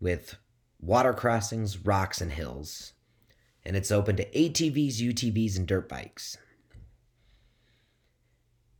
with 0.00 0.36
water 0.80 1.12
crossings, 1.12 1.84
rocks, 1.84 2.20
and 2.20 2.32
hills. 2.32 2.94
And 3.64 3.76
it's 3.76 3.90
open 3.90 4.16
to 4.16 4.30
ATVs, 4.30 4.96
UTVs, 4.96 5.56
and 5.56 5.66
dirt 5.66 5.88
bikes. 5.88 6.36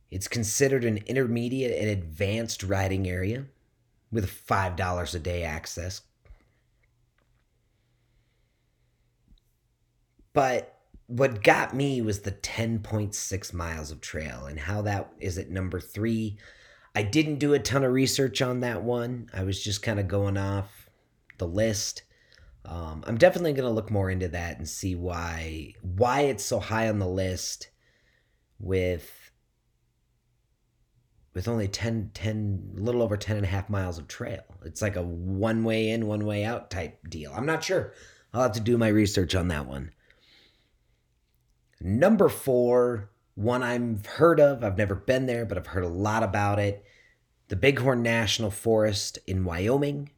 It's 0.09 0.27
considered 0.27 0.83
an 0.83 0.97
intermediate 1.05 1.79
and 1.79 1.89
advanced 1.89 2.63
riding 2.63 3.07
area 3.07 3.45
with 4.11 4.29
$5 4.45 5.15
a 5.15 5.19
day 5.19 5.43
access. 5.43 6.01
But 10.33 10.77
what 11.07 11.43
got 11.43 11.73
me 11.73 12.01
was 12.01 12.19
the 12.19 12.31
10.6 12.31 13.53
miles 13.53 13.91
of 13.91 14.01
trail 14.01 14.45
and 14.45 14.59
how 14.59 14.81
that 14.83 15.11
is 15.19 15.37
at 15.37 15.49
number 15.49 15.79
three. 15.79 16.37
I 16.95 17.03
didn't 17.03 17.39
do 17.39 17.53
a 17.53 17.59
ton 17.59 17.83
of 17.83 17.91
research 17.91 18.41
on 18.41 18.61
that 18.61 18.83
one. 18.83 19.29
I 19.33 19.43
was 19.43 19.61
just 19.61 19.81
kind 19.81 19.99
of 19.99 20.07
going 20.07 20.37
off 20.37 20.89
the 21.37 21.47
list. 21.47 22.03
Um, 22.65 23.03
I'm 23.07 23.17
definitely 23.17 23.53
going 23.53 23.67
to 23.67 23.73
look 23.73 23.89
more 23.89 24.09
into 24.09 24.27
that 24.29 24.57
and 24.57 24.69
see 24.69 24.95
why 24.95 25.73
why 25.81 26.21
it's 26.21 26.45
so 26.45 26.59
high 26.59 26.89
on 26.89 26.99
the 26.99 27.07
list 27.07 27.69
with 28.59 29.31
with 31.33 31.47
only 31.47 31.67
10 31.67 32.11
10 32.13 32.73
little 32.75 33.01
over 33.01 33.17
10 33.17 33.37
and 33.37 33.45
a 33.45 33.49
half 33.49 33.69
miles 33.69 33.97
of 33.97 34.07
trail. 34.07 34.43
It's 34.63 34.81
like 34.81 34.95
a 34.95 35.01
one 35.01 35.63
way 35.63 35.89
in 35.89 36.05
one 36.05 36.25
way 36.25 36.43
out 36.43 36.69
type 36.69 36.99
deal. 37.09 37.33
I'm 37.35 37.45
not 37.45 37.63
sure. 37.63 37.93
I'll 38.33 38.43
have 38.43 38.53
to 38.53 38.59
do 38.59 38.77
my 38.77 38.87
research 38.87 39.33
on 39.35 39.47
that 39.47 39.65
one. 39.65 39.91
Number 41.79 42.29
four 42.29 43.09
one 43.33 43.63
i've 43.63 44.05
heard 44.05 44.41
of 44.41 44.61
i've 44.61 44.77
never 44.77 44.93
been 44.93 45.25
there 45.25 45.45
but 45.45 45.57
i've 45.57 45.67
heard 45.67 45.83
a 45.83 45.89
lot 45.89 46.21
about 46.21 46.59
it. 46.59 46.85
The 47.47 47.55
bighorn 47.55 48.03
national 48.03 48.51
forest 48.51 49.17
in 49.25 49.43
wyoming 49.43 50.11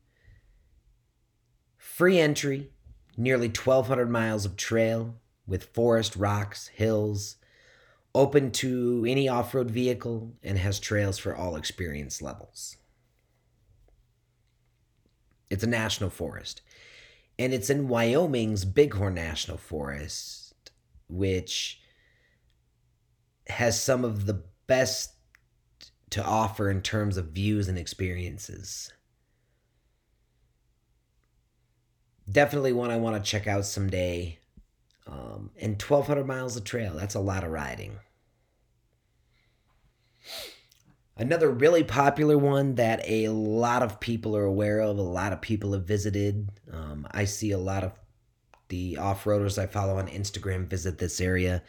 Free 1.93 2.19
entry, 2.19 2.71
nearly 3.15 3.49
1,200 3.49 4.09
miles 4.09 4.45
of 4.45 4.57
trail 4.57 5.13
with 5.45 5.65
forest, 5.75 6.15
rocks, 6.15 6.69
hills, 6.69 7.35
open 8.15 8.49
to 8.53 9.05
any 9.07 9.29
off 9.29 9.53
road 9.53 9.69
vehicle, 9.69 10.33
and 10.41 10.57
has 10.57 10.79
trails 10.79 11.19
for 11.19 11.35
all 11.35 11.55
experience 11.55 12.19
levels. 12.19 12.77
It's 15.51 15.63
a 15.63 15.67
national 15.67 16.09
forest. 16.09 16.63
And 17.37 17.53
it's 17.53 17.69
in 17.69 17.87
Wyoming's 17.87 18.65
Bighorn 18.65 19.13
National 19.13 19.57
Forest, 19.57 20.71
which 21.07 21.79
has 23.45 23.79
some 23.79 24.03
of 24.03 24.25
the 24.25 24.41
best 24.65 25.11
to 26.09 26.25
offer 26.25 26.71
in 26.71 26.81
terms 26.81 27.17
of 27.17 27.27
views 27.27 27.67
and 27.67 27.77
experiences. 27.77 28.91
Definitely 32.29 32.73
one 32.73 32.91
I 32.91 32.97
want 32.97 33.15
to 33.15 33.29
check 33.29 33.47
out 33.47 33.65
someday. 33.65 34.39
Um, 35.05 35.51
and 35.59 35.81
1,200 35.81 36.25
miles 36.25 36.55
of 36.55 36.63
trail, 36.63 36.93
that's 36.95 37.15
a 37.15 37.19
lot 37.19 37.43
of 37.43 37.51
riding. 37.51 37.99
Another 41.15 41.49
really 41.49 41.83
popular 41.83 42.37
one 42.37 42.75
that 42.75 43.01
a 43.07 43.27
lot 43.27 43.83
of 43.83 43.99
people 43.99 44.35
are 44.35 44.45
aware 44.45 44.79
of, 44.79 44.97
a 44.97 45.01
lot 45.01 45.33
of 45.33 45.41
people 45.41 45.73
have 45.73 45.85
visited. 45.85 46.49
Um, 46.71 47.07
I 47.11 47.25
see 47.25 47.51
a 47.51 47.57
lot 47.57 47.83
of 47.83 47.91
the 48.69 48.97
off 48.97 49.25
roaders 49.25 49.61
I 49.61 49.67
follow 49.67 49.99
on 49.99 50.07
Instagram 50.07 50.67
visit 50.67 50.97
this 50.97 51.21
area, 51.21 51.61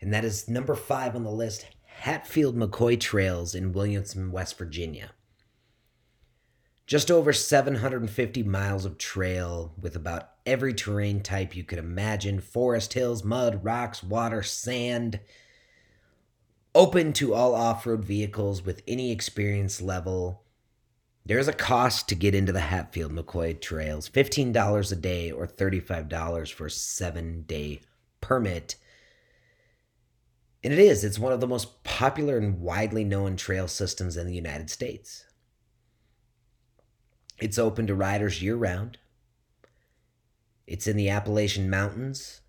And 0.00 0.12
that 0.12 0.24
is 0.24 0.48
number 0.48 0.74
five 0.74 1.16
on 1.16 1.24
the 1.24 1.30
list 1.30 1.66
Hatfield 1.86 2.56
McCoy 2.56 3.00
Trails 3.00 3.54
in 3.54 3.72
Williamson, 3.72 4.30
West 4.30 4.58
Virginia. 4.58 5.12
Just 6.86 7.10
over 7.10 7.32
750 7.32 8.42
miles 8.42 8.84
of 8.84 8.98
trail 8.98 9.72
with 9.80 9.96
about 9.96 10.30
every 10.44 10.74
terrain 10.74 11.22
type 11.22 11.56
you 11.56 11.64
could 11.64 11.78
imagine 11.78 12.40
forest, 12.40 12.92
hills, 12.92 13.24
mud, 13.24 13.64
rocks, 13.64 14.02
water, 14.02 14.42
sand. 14.42 15.20
Open 16.74 17.14
to 17.14 17.32
all 17.32 17.54
off 17.54 17.86
road 17.86 18.04
vehicles 18.04 18.62
with 18.62 18.82
any 18.86 19.10
experience 19.10 19.80
level. 19.80 20.42
There 21.24 21.38
is 21.38 21.48
a 21.48 21.54
cost 21.54 22.06
to 22.10 22.14
get 22.14 22.34
into 22.34 22.52
the 22.52 22.60
Hatfield 22.60 23.12
McCoy 23.12 23.58
trails 23.58 24.10
$15 24.10 24.92
a 24.92 24.96
day 24.96 25.30
or 25.30 25.46
$35 25.46 26.52
for 26.52 26.66
a 26.66 26.70
seven 26.70 27.44
day 27.46 27.80
permit. 28.20 28.76
And 30.62 30.70
it 30.70 30.78
is, 30.78 31.02
it's 31.02 31.18
one 31.18 31.32
of 31.32 31.40
the 31.40 31.46
most 31.46 31.82
popular 31.82 32.36
and 32.36 32.60
widely 32.60 33.04
known 33.04 33.36
trail 33.36 33.68
systems 33.68 34.18
in 34.18 34.26
the 34.26 34.34
United 34.34 34.68
States. 34.68 35.24
It's 37.44 37.58
open 37.58 37.86
to 37.88 37.94
riders 37.94 38.40
year 38.40 38.56
round. 38.56 38.96
It's 40.66 40.86
in 40.86 40.96
the 40.96 41.10
Appalachian 41.10 41.68
Mountains 41.68 42.40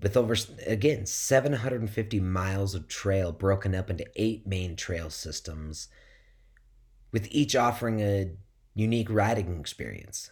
with 0.00 0.16
over, 0.16 0.36
again, 0.64 1.06
750 1.06 2.20
miles 2.20 2.76
of 2.76 2.86
trail 2.86 3.32
broken 3.32 3.74
up 3.74 3.90
into 3.90 4.06
eight 4.14 4.46
main 4.46 4.76
trail 4.76 5.10
systems, 5.10 5.88
with 7.10 7.26
each 7.32 7.56
offering 7.56 8.00
a 8.00 8.30
unique 8.74 9.10
riding 9.10 9.58
experience. 9.58 10.30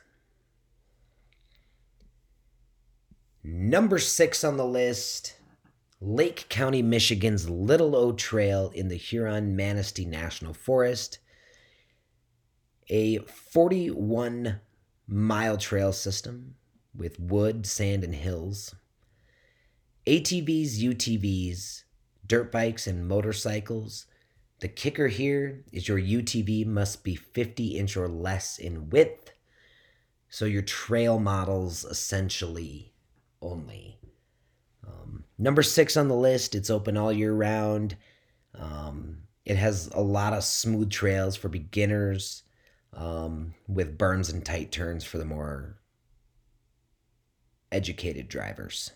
Number 3.43 3.99
six 3.99 4.45
on 4.45 4.57
the 4.57 4.65
list 4.65 5.35
Lake 6.01 6.47
County, 6.49 6.81
Michigan's 6.81 7.51
Little 7.51 7.97
O 7.97 8.13
Trail 8.13 8.71
in 8.73 8.87
the 8.87 8.95
Huron 8.95 9.57
Manistee 9.57 10.05
National 10.05 10.55
Forest 10.55 11.19
a 12.89 13.19
41 13.19 14.61
mile 15.07 15.57
trail 15.57 15.93
system 15.93 16.55
with 16.97 17.19
wood, 17.19 17.67
sand, 17.67 18.05
and 18.05 18.15
hills. 18.15 18.75
ATVs, 20.07 20.79
UTVs, 20.79 21.85
dirt 22.27 22.53
bikes, 22.53 22.87
and 22.87 23.09
motorcycles. 23.09 24.07
The 24.61 24.69
kicker 24.69 25.09
here 25.09 25.65
is 25.73 25.89
your 25.89 25.99
UTV 25.99 26.67
must 26.67 27.05
be 27.05 27.17
50 27.17 27.79
inch 27.79 27.97
or 27.97 28.09
less 28.09 28.59
in 28.59 28.91
width. 28.91 29.33
So 30.29 30.45
your 30.45 30.63
trail 30.63 31.19
models 31.19 31.85
essentially 31.85 32.93
only. 33.41 33.99
Um, 34.87 35.25
number 35.39 35.63
six 35.63 35.97
on 35.97 36.09
the 36.09 36.15
list, 36.15 36.55
it's 36.55 36.71
open 36.71 36.97
all 36.97 37.13
year 37.13 37.33
round. 37.33 37.97
Um, 38.55 39.19
it 39.45 39.57
has 39.57 39.89
a 39.89 40.01
lot 40.01 40.33
of 40.33 40.45
smooth 40.45 40.91
trails 40.91 41.37
for 41.37 41.49
beginners 41.49 42.44
um, 42.97 43.55
with 43.67 43.99
burns 43.99 44.31
and 44.31 44.45
tight 44.45 44.73
turns 44.73 45.05
for 45.05 45.19
the 45.19 45.25
more 45.25 45.79
educated 47.73 48.29
drivers. 48.29 48.93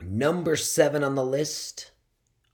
Number 0.00 0.56
seven 0.56 1.02
on 1.02 1.14
the 1.14 1.24
list 1.24 1.90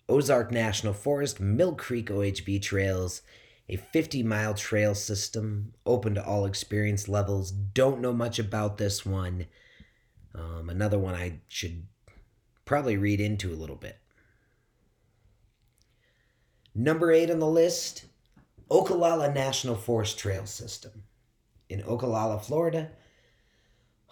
Ozark 0.09 0.51
National 0.51 0.93
Forest, 0.93 1.41
Mill 1.41 1.75
Creek 1.75 2.09
OHV 2.09 2.61
Trails, 2.61 3.23
a 3.69 3.77
50 3.77 4.23
mile 4.23 4.55
trail 4.55 4.95
system 4.95 5.73
open 5.87 6.15
to 6.15 6.25
all 6.25 6.45
experience 6.45 7.09
levels. 7.09 7.51
Don't 7.51 8.01
know 8.01 8.13
much 8.13 8.39
about 8.39 8.79
this 8.79 9.07
one. 9.07 9.47
Um, 10.35 10.69
another 10.69 10.99
one 10.99 11.15
I 11.15 11.41
should 11.49 11.87
probably 12.65 12.97
read 12.97 13.21
into 13.21 13.53
a 13.53 13.57
little 13.57 13.77
bit. 13.77 14.02
Number 16.75 17.13
eight 17.13 17.31
on 17.31 17.39
the 17.39 17.47
list 17.47 18.07
Okalala 18.71 19.33
National 19.33 19.75
Forest 19.75 20.19
Trail 20.19 20.47
System. 20.47 21.03
In 21.69 21.83
Okalala, 21.83 22.43
Florida, 22.43 22.91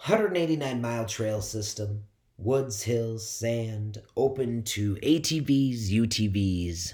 189 0.05 0.81
mile 0.81 1.05
trail 1.05 1.41
system, 1.41 2.03
woods, 2.37 2.83
hills, 2.83 3.27
sand, 3.29 4.01
open 4.17 4.63
to 4.63 4.95
ATVs, 4.95 5.89
UTVs, 5.89 6.93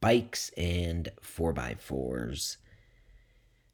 bikes, 0.00 0.50
and 0.56 1.10
4x4s. 1.22 2.56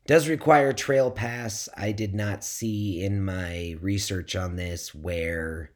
Does 0.07 0.28
require 0.28 0.72
trail 0.72 1.12
pass. 1.12 1.68
I 1.76 1.92
did 1.92 2.12
not 2.12 2.42
see 2.42 3.05
in 3.05 3.24
my 3.24 3.76
research 3.81 4.35
on 4.35 4.57
this 4.57 4.92
where 4.92 5.70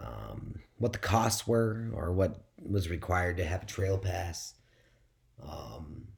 um, 0.00 0.60
what 0.78 0.92
the 0.92 0.98
costs 0.98 1.46
were 1.46 1.90
or 1.94 2.12
what 2.12 2.42
was 2.56 2.88
required 2.88 3.36
to 3.36 3.44
have 3.44 3.64
a 3.64 3.66
trail 3.66 3.98
pass. 3.98 4.54
Um, 5.42 6.08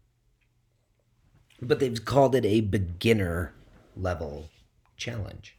but 1.60 1.80
they've 1.80 2.04
called 2.04 2.34
it 2.34 2.44
a 2.44 2.60
beginner 2.60 3.54
level 3.96 4.50
challenge. 4.96 5.56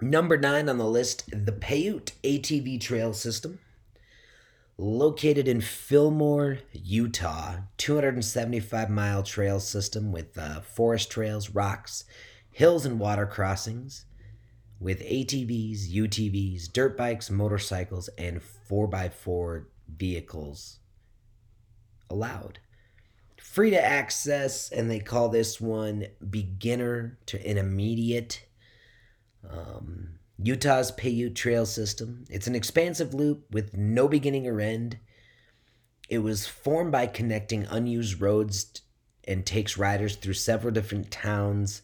Number 0.00 0.36
nine 0.36 0.68
on 0.68 0.78
the 0.78 0.86
list, 0.86 1.28
the 1.32 1.52
Paiute 1.52 2.12
ATV 2.22 2.80
Trail 2.80 3.12
System. 3.12 3.58
Located 4.80 5.48
in 5.48 5.60
Fillmore, 5.60 6.58
Utah, 6.72 7.56
275 7.78 8.88
mile 8.88 9.24
trail 9.24 9.58
system 9.58 10.12
with 10.12 10.38
uh, 10.38 10.60
forest 10.60 11.10
trails, 11.10 11.50
rocks, 11.50 12.04
hills, 12.52 12.86
and 12.86 13.00
water 13.00 13.26
crossings 13.26 14.04
with 14.80 15.00
ATVs, 15.00 15.92
UTVs, 15.92 16.72
dirt 16.72 16.96
bikes, 16.96 17.30
motorcycles, 17.30 18.08
and 18.16 18.40
4x4 18.70 19.64
vehicles 19.88 20.78
allowed. 22.08 22.60
Free 23.40 23.70
to 23.70 23.84
access, 23.84 24.70
and 24.70 24.90
they 24.90 25.00
call 25.00 25.28
this 25.28 25.60
one 25.60 26.06
beginner 26.30 27.18
to 27.26 27.44
intermediate. 27.44 28.46
Um, 29.48 30.18
Utah's 30.40 30.92
Paiute 30.92 31.34
Trail 31.34 31.66
System. 31.66 32.24
It's 32.30 32.46
an 32.46 32.54
expansive 32.54 33.14
loop 33.14 33.46
with 33.50 33.76
no 33.76 34.06
beginning 34.06 34.46
or 34.46 34.60
end. 34.60 34.98
It 36.08 36.18
was 36.18 36.46
formed 36.46 36.92
by 36.92 37.06
connecting 37.06 37.66
unused 37.66 38.20
roads 38.20 38.82
and 39.26 39.44
takes 39.44 39.76
riders 39.76 40.16
through 40.16 40.34
several 40.34 40.72
different 40.72 41.10
towns 41.10 41.82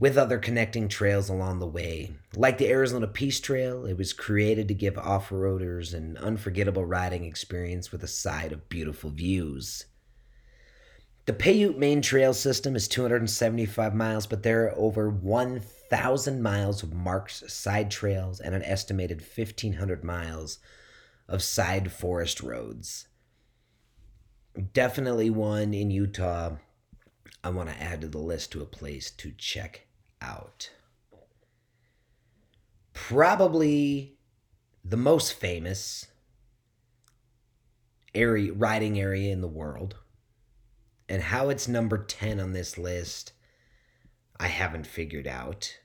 with 0.00 0.16
other 0.16 0.38
connecting 0.38 0.88
trails 0.88 1.28
along 1.28 1.58
the 1.58 1.66
way. 1.66 2.10
Like 2.34 2.56
the 2.56 2.70
Arizona 2.70 3.06
Peace 3.06 3.38
Trail, 3.38 3.84
it 3.84 3.98
was 3.98 4.14
created 4.14 4.66
to 4.68 4.74
give 4.74 4.96
off 4.96 5.28
roaders 5.28 5.92
an 5.92 6.16
unforgettable 6.16 6.86
riding 6.86 7.24
experience 7.24 7.92
with 7.92 8.02
a 8.02 8.08
side 8.08 8.50
of 8.50 8.70
beautiful 8.70 9.10
views. 9.10 9.84
The 11.26 11.34
Paiute 11.34 11.76
Main 11.76 12.00
Trail 12.00 12.32
system 12.32 12.74
is 12.74 12.88
275 12.88 13.94
miles, 13.94 14.26
but 14.26 14.42
there 14.42 14.64
are 14.64 14.78
over 14.78 15.10
1,000 15.10 16.42
miles 16.42 16.82
of 16.82 16.94
marked 16.94 17.50
side 17.50 17.90
trails 17.90 18.40
and 18.40 18.54
an 18.54 18.62
estimated 18.62 19.20
1,500 19.20 20.02
miles 20.02 20.60
of 21.28 21.42
side 21.42 21.92
forest 21.92 22.40
roads. 22.40 23.06
Definitely 24.72 25.28
one 25.28 25.74
in 25.74 25.90
Utah 25.90 26.56
I 27.44 27.50
want 27.50 27.68
to 27.68 27.82
add 27.82 28.00
to 28.00 28.08
the 28.08 28.18
list 28.18 28.52
to 28.52 28.62
a 28.62 28.66
place 28.66 29.10
to 29.12 29.32
check 29.32 29.86
out. 30.20 30.70
Probably 32.92 34.18
the 34.84 34.96
most 34.96 35.32
famous 35.32 36.06
area 38.14 38.52
riding 38.52 38.98
area 38.98 39.32
in 39.32 39.40
the 39.40 39.48
world. 39.48 39.96
And 41.08 41.22
how 41.22 41.48
it's 41.48 41.66
number 41.66 41.98
10 41.98 42.38
on 42.38 42.52
this 42.52 42.78
list, 42.78 43.32
I 44.38 44.46
haven't 44.46 44.86
figured 44.86 45.26
out. 45.26 45.76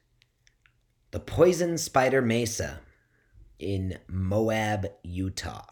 The 1.11 1.19
Poison 1.19 1.77
Spider 1.77 2.21
Mesa 2.21 2.81
in 3.57 3.97
Moab, 4.07 4.87
Utah. 5.03 5.65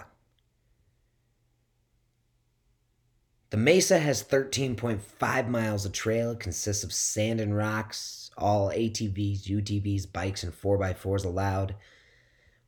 The 3.49 3.57
mesa 3.57 3.99
has 3.99 4.23
13.5 4.23 5.47
miles 5.47 5.85
of 5.85 5.91
trail. 5.91 6.35
Consists 6.35 6.83
of 6.83 6.91
sand 6.91 7.39
and 7.39 7.55
rocks, 7.55 8.22
all 8.37 8.69
ATVs, 8.69 9.43
UTVs, 9.43 10.11
bikes, 10.11 10.43
and 10.43 10.53
4x4s 10.53 11.25
allowed. 11.25 11.75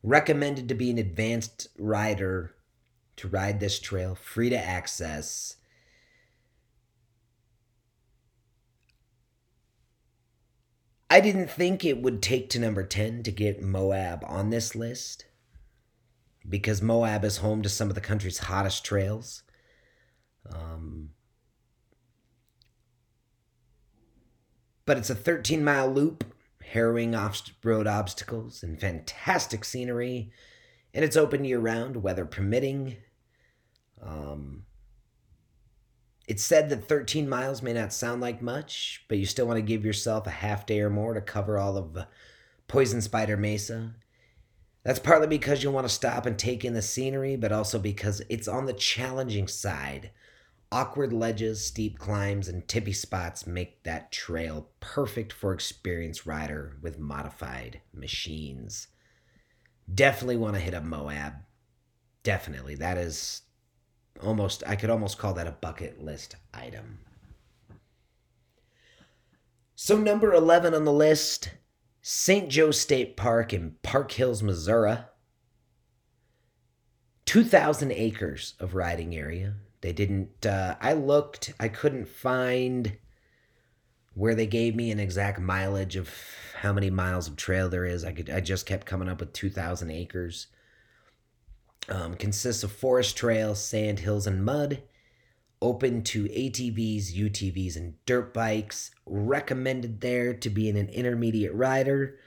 Recommended 0.02 0.68
to 0.68 0.74
be 0.74 0.90
an 0.90 0.98
advanced 0.98 1.68
rider 1.78 2.54
to 3.16 3.28
ride 3.28 3.60
this 3.60 3.80
trail, 3.80 4.14
free 4.14 4.50
to 4.50 4.58
access. 4.58 5.56
I 11.08 11.20
didn't 11.20 11.50
think 11.50 11.84
it 11.84 12.02
would 12.02 12.20
take 12.20 12.50
to 12.50 12.58
number 12.58 12.82
10 12.82 13.22
to 13.22 13.30
get 13.30 13.62
Moab 13.62 14.24
on 14.26 14.50
this 14.50 14.74
list 14.74 15.24
because 16.48 16.82
Moab 16.82 17.24
is 17.24 17.38
home 17.38 17.62
to 17.62 17.68
some 17.68 17.88
of 17.88 17.94
the 17.94 18.00
country's 18.00 18.38
hottest 18.38 18.84
trails. 18.84 19.42
Um, 20.52 21.10
But 24.86 24.96
it's 24.96 25.10
a 25.10 25.14
13 25.14 25.62
mile 25.62 25.92
loop, 25.92 26.24
harrowing 26.62 27.14
off 27.14 27.42
road 27.62 27.86
obstacles, 27.86 28.62
and 28.62 28.80
fantastic 28.80 29.64
scenery. 29.64 30.30
And 30.94 31.04
it's 31.04 31.16
open 31.16 31.44
year 31.44 31.58
round, 31.58 32.02
weather 32.02 32.24
permitting. 32.24 32.96
Um, 34.00 34.64
it's 36.26 36.42
said 36.42 36.70
that 36.70 36.88
13 36.88 37.28
miles 37.28 37.62
may 37.62 37.72
not 37.72 37.92
sound 37.92 38.20
like 38.20 38.42
much, 38.42 39.04
but 39.08 39.18
you 39.18 39.26
still 39.26 39.46
want 39.46 39.58
to 39.58 39.62
give 39.62 39.84
yourself 39.84 40.26
a 40.26 40.30
half 40.30 40.66
day 40.66 40.80
or 40.80 40.90
more 40.90 41.14
to 41.14 41.20
cover 41.20 41.58
all 41.58 41.76
of 41.76 42.06
Poison 42.66 43.00
Spider 43.00 43.36
Mesa. 43.36 43.94
That's 44.82 44.98
partly 44.98 45.26
because 45.26 45.62
you 45.62 45.70
want 45.70 45.86
to 45.86 45.92
stop 45.92 46.26
and 46.26 46.38
take 46.38 46.64
in 46.64 46.74
the 46.74 46.82
scenery, 46.82 47.36
but 47.36 47.52
also 47.52 47.78
because 47.78 48.22
it's 48.28 48.48
on 48.48 48.66
the 48.66 48.72
challenging 48.72 49.48
side. 49.48 50.10
Awkward 50.72 51.12
ledges, 51.12 51.64
steep 51.64 51.98
climbs, 51.98 52.48
and 52.48 52.66
tippy 52.66 52.92
spots 52.92 53.46
make 53.46 53.84
that 53.84 54.10
trail 54.10 54.70
perfect 54.80 55.32
for 55.32 55.52
experienced 55.52 56.26
rider 56.26 56.76
with 56.82 56.98
modified 56.98 57.80
machines. 57.94 58.88
Definitely 59.92 60.38
want 60.38 60.54
to 60.54 60.60
hit 60.60 60.74
up 60.74 60.82
Moab. 60.82 61.34
Definitely. 62.24 62.74
That 62.74 62.98
is 62.98 63.42
almost 64.22 64.64
I 64.66 64.74
could 64.76 64.90
almost 64.90 65.18
call 65.18 65.34
that 65.34 65.46
a 65.46 65.52
bucket 65.52 66.02
list 66.02 66.34
item. 66.52 66.98
So 69.76 69.96
number 69.96 70.32
11 70.32 70.74
on 70.74 70.84
the 70.84 70.92
list, 70.92 71.50
St. 72.02 72.48
Joe 72.48 72.70
State 72.70 73.16
Park 73.16 73.52
in 73.52 73.76
Park 73.82 74.10
Hills, 74.12 74.42
Missouri. 74.42 74.98
2,000 77.26 77.92
acres 77.92 78.54
of 78.58 78.74
riding 78.74 79.14
area. 79.14 79.54
They 79.86 79.92
didn't, 79.92 80.44
uh, 80.44 80.74
I 80.80 80.94
looked, 80.94 81.54
I 81.60 81.68
couldn't 81.68 82.08
find 82.08 82.96
where 84.14 84.34
they 84.34 84.48
gave 84.48 84.74
me 84.74 84.90
an 84.90 84.98
exact 84.98 85.38
mileage 85.38 85.94
of 85.94 86.12
how 86.60 86.72
many 86.72 86.90
miles 86.90 87.28
of 87.28 87.36
trail 87.36 87.68
there 87.68 87.84
is. 87.84 88.04
I 88.04 88.10
could, 88.10 88.28
I 88.28 88.40
just 88.40 88.66
kept 88.66 88.84
coming 88.84 89.08
up 89.08 89.20
with 89.20 89.32
2,000 89.32 89.92
acres. 89.92 90.48
Um, 91.88 92.16
consists 92.16 92.64
of 92.64 92.72
forest 92.72 93.16
trails, 93.16 93.62
sand 93.62 94.00
hills, 94.00 94.26
and 94.26 94.44
mud. 94.44 94.82
Open 95.62 96.02
to 96.02 96.24
ATVs, 96.24 97.14
UTVs, 97.14 97.76
and 97.76 97.94
dirt 98.06 98.34
bikes. 98.34 98.90
Recommended 99.06 100.00
there 100.00 100.34
to 100.34 100.50
be 100.50 100.68
an 100.68 100.76
intermediate 100.76 101.54
rider. 101.54 102.18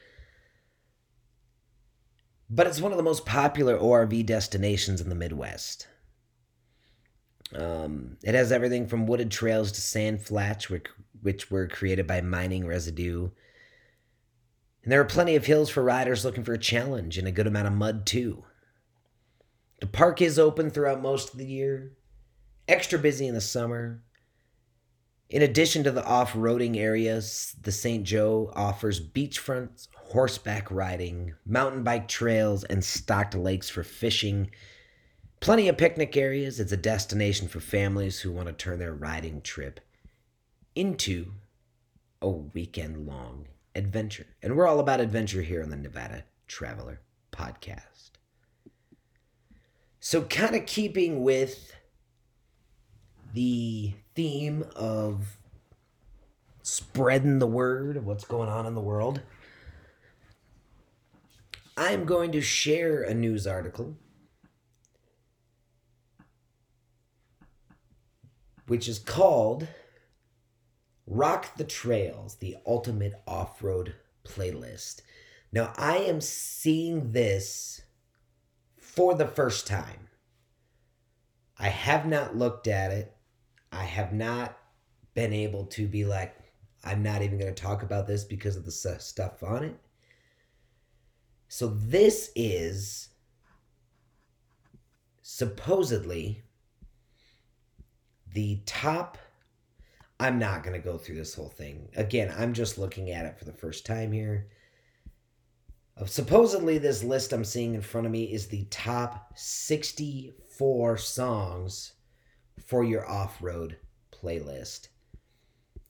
But 2.50 2.68
it's 2.68 2.80
one 2.80 2.94
of 2.94 2.98
the 2.98 3.04
most 3.04 3.26
popular 3.26 3.78
ORV 3.78 4.26
destinations 4.26 5.02
in 5.02 5.10
the 5.10 5.14
Midwest. 5.14 5.90
Um, 7.56 8.18
it 8.24 8.36
has 8.36 8.52
everything 8.52 8.88
from 8.88 9.08
wooded 9.08 9.32
trails 9.32 9.72
to 9.72 9.82
sand 9.82 10.22
flats, 10.22 10.70
which, 10.70 10.86
which 11.22 11.50
were 11.50 11.68
created 11.68 12.06
by 12.06 12.22
mining 12.22 12.68
residue. 12.68 13.30
And 14.84 14.92
there 14.92 15.02
are 15.02 15.06
plenty 15.06 15.36
of 15.36 15.46
hills 15.46 15.70
for 15.70 15.84
riders 15.84 16.24
looking 16.24 16.44
for 16.44 16.54
a 16.54 16.60
challenge 16.60 17.18
and 17.18 17.28
a 17.28 17.32
good 17.32 17.48
amount 17.48 17.68
of 17.68 17.74
mud, 17.74 18.06
too. 18.06 18.44
The 19.80 19.88
park 19.88 20.22
is 20.22 20.38
open 20.38 20.70
throughout 20.70 21.02
most 21.02 21.32
of 21.32 21.40
the 21.40 21.46
year, 21.46 21.94
extra 22.68 23.00
busy 23.00 23.28
in 23.28 23.34
the 23.34 23.42
summer. 23.42 24.04
In 25.30 25.42
addition 25.42 25.84
to 25.84 25.92
the 25.92 26.04
off 26.04 26.34
roading 26.34 26.76
areas, 26.76 27.56
the 27.62 27.72
St. 27.72 28.04
Joe 28.04 28.52
offers 28.56 29.00
beachfronts, 29.00 29.88
horseback 29.96 30.72
riding, 30.72 31.36
mountain 31.46 31.84
bike 31.84 32.08
trails, 32.08 32.64
and 32.64 32.84
stocked 32.84 33.36
lakes 33.36 33.70
for 33.70 33.84
fishing. 33.84 34.50
Plenty 35.40 35.70
of 35.70 35.78
picnic 35.78 36.18
areas. 36.18 36.60
It's 36.60 36.74
a 36.74 36.78
destination 36.78 37.48
for 37.48 37.62
families 37.62 38.20
who 38.20 38.32
want 38.32 38.48
to 38.48 38.54
turn 38.54 38.80
their 38.80 38.94
riding 38.94 39.42
trip 39.42 39.80
into 40.76 41.32
a 42.22 42.30
weekend 42.30 43.08
long 43.08 43.48
adventure. 43.74 44.28
And 44.44 44.58
we're 44.58 44.68
all 44.68 44.82
about 44.82 45.00
adventure 45.00 45.42
here 45.42 45.64
on 45.64 45.70
the 45.70 45.78
Nevada 45.78 46.26
Traveler 46.48 47.00
Podcast. 47.32 48.12
So, 50.02 50.24
kind 50.24 50.56
of 50.56 50.66
keeping 50.66 51.24
with 51.24 51.74
the 53.34 53.94
theme 54.16 54.66
of 54.76 55.38
spreading 56.62 57.40
the 57.40 57.48
word 57.48 57.96
of 57.96 58.06
what's 58.06 58.26
going 58.26 58.50
on 58.50 58.66
in 58.66 58.76
the 58.76 58.82
world, 58.82 59.22
I'm 61.78 62.04
going 62.04 62.34
to 62.34 62.42
share 62.42 63.04
a 63.04 63.14
news 63.14 63.48
article 63.48 63.96
which 68.70 68.88
is 68.88 69.00
called 69.00 69.68
Rock 71.08 71.58
the 71.58 71.64
Trails, 71.64 72.36
the 72.36 72.56
Ultimate 72.68 73.14
Off 73.28 73.64
Road 73.64 73.96
Playlist. 74.24 75.02
Now, 75.52 75.74
I 75.76 75.98
am 75.98 76.22
seeing 76.22 77.12
this 77.12 77.82
for 78.80 79.16
the 79.16 79.28
first 79.28 79.66
time. 79.66 80.08
I 81.58 81.70
have 81.70 82.06
not 82.06 82.38
looked 82.38 82.68
at 82.68 82.92
it. 82.92 83.16
I 83.72 83.86
have 83.86 84.14
not 84.14 84.56
been 85.16 85.34
able 85.34 85.66
to 85.66 85.88
be 85.88 86.06
like, 86.06 86.36
I'm 86.84 87.02
not 87.02 87.24
even 87.24 87.40
going 87.40 87.54
to 87.54 87.62
talk 87.62 87.82
about 87.82 88.06
this 88.06 88.24
because 88.24 88.56
of 88.56 88.66
the 88.66 88.72
stuff 88.72 89.42
on 89.42 89.64
it. 89.64 89.76
So, 91.48 91.68
this 91.68 92.32
is 92.36 93.10
supposedly 95.24 96.44
the 98.34 98.60
top. 98.66 99.18
I'm 100.20 100.38
not 100.38 100.64
going 100.64 100.80
to 100.80 100.86
go 100.86 100.98
through 100.98 101.16
this 101.16 101.34
whole 101.34 101.50
thing. 101.50 101.90
Again, 101.96 102.34
I'm 102.38 102.54
just 102.54 102.78
looking 102.78 103.12
at 103.12 103.26
it 103.26 103.38
for 103.38 103.46
the 103.46 103.54
first 103.54 103.86
time 103.86 104.12
here. 104.12 104.48
Uh, 105.98 106.06
supposedly, 106.06 106.78
this 106.78 107.04
list 107.04 107.34
I'm 107.34 107.46
seeing 107.46 107.74
in 107.74 107.82
front 107.82 108.06
of 108.06 108.12
me 108.12 108.26
is 108.26 108.48
the 108.48 108.66
top 108.66 109.34
64 109.36 110.98
songs 110.98 111.94
for 112.66 112.84
your 112.84 113.10
off 113.10 113.42
road 113.42 113.78
playlist. 114.12 114.90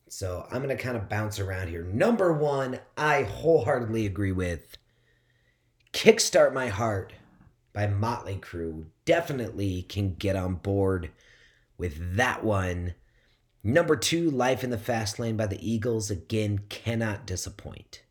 So 0.08 0.46
I'm 0.50 0.62
going 0.62 0.76
to 0.76 0.82
kind 0.82 0.96
of 0.96 1.08
bounce 1.08 1.38
around 1.38 1.68
here. 1.68 1.84
Number 1.84 2.32
one, 2.32 2.80
I 2.96 3.22
wholeheartedly 3.22 4.06
agree 4.06 4.32
with 4.32 4.76
Kickstart 5.92 6.52
My 6.52 6.68
Heart 6.68 7.12
by 7.72 7.86
Motley 7.86 8.36
Crue. 8.36 8.86
Definitely 9.04 9.82
can 9.82 10.14
get 10.14 10.34
on 10.34 10.56
board 10.56 11.10
with 11.80 12.16
that 12.16 12.44
one. 12.44 12.94
Number 13.64 13.96
two, 13.96 14.30
Life 14.30 14.62
in 14.62 14.70
the 14.70 14.78
Fast 14.78 15.18
Lane 15.18 15.36
by 15.36 15.46
the 15.46 15.68
Eagles. 15.68 16.10
Again, 16.10 16.60
cannot 16.68 17.26
disappoint. 17.26 18.02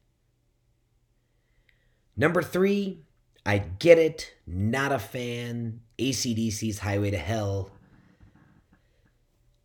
Number 2.18 2.42
three, 2.42 3.04
I 3.46 3.60
get 3.60 3.98
it, 3.98 4.34
not 4.46 4.92
a 4.92 5.00
fan. 5.00 5.82
ACDC's 5.98 6.80
Highway 6.80 7.12
to 7.12 7.18
Hell. 7.18 7.72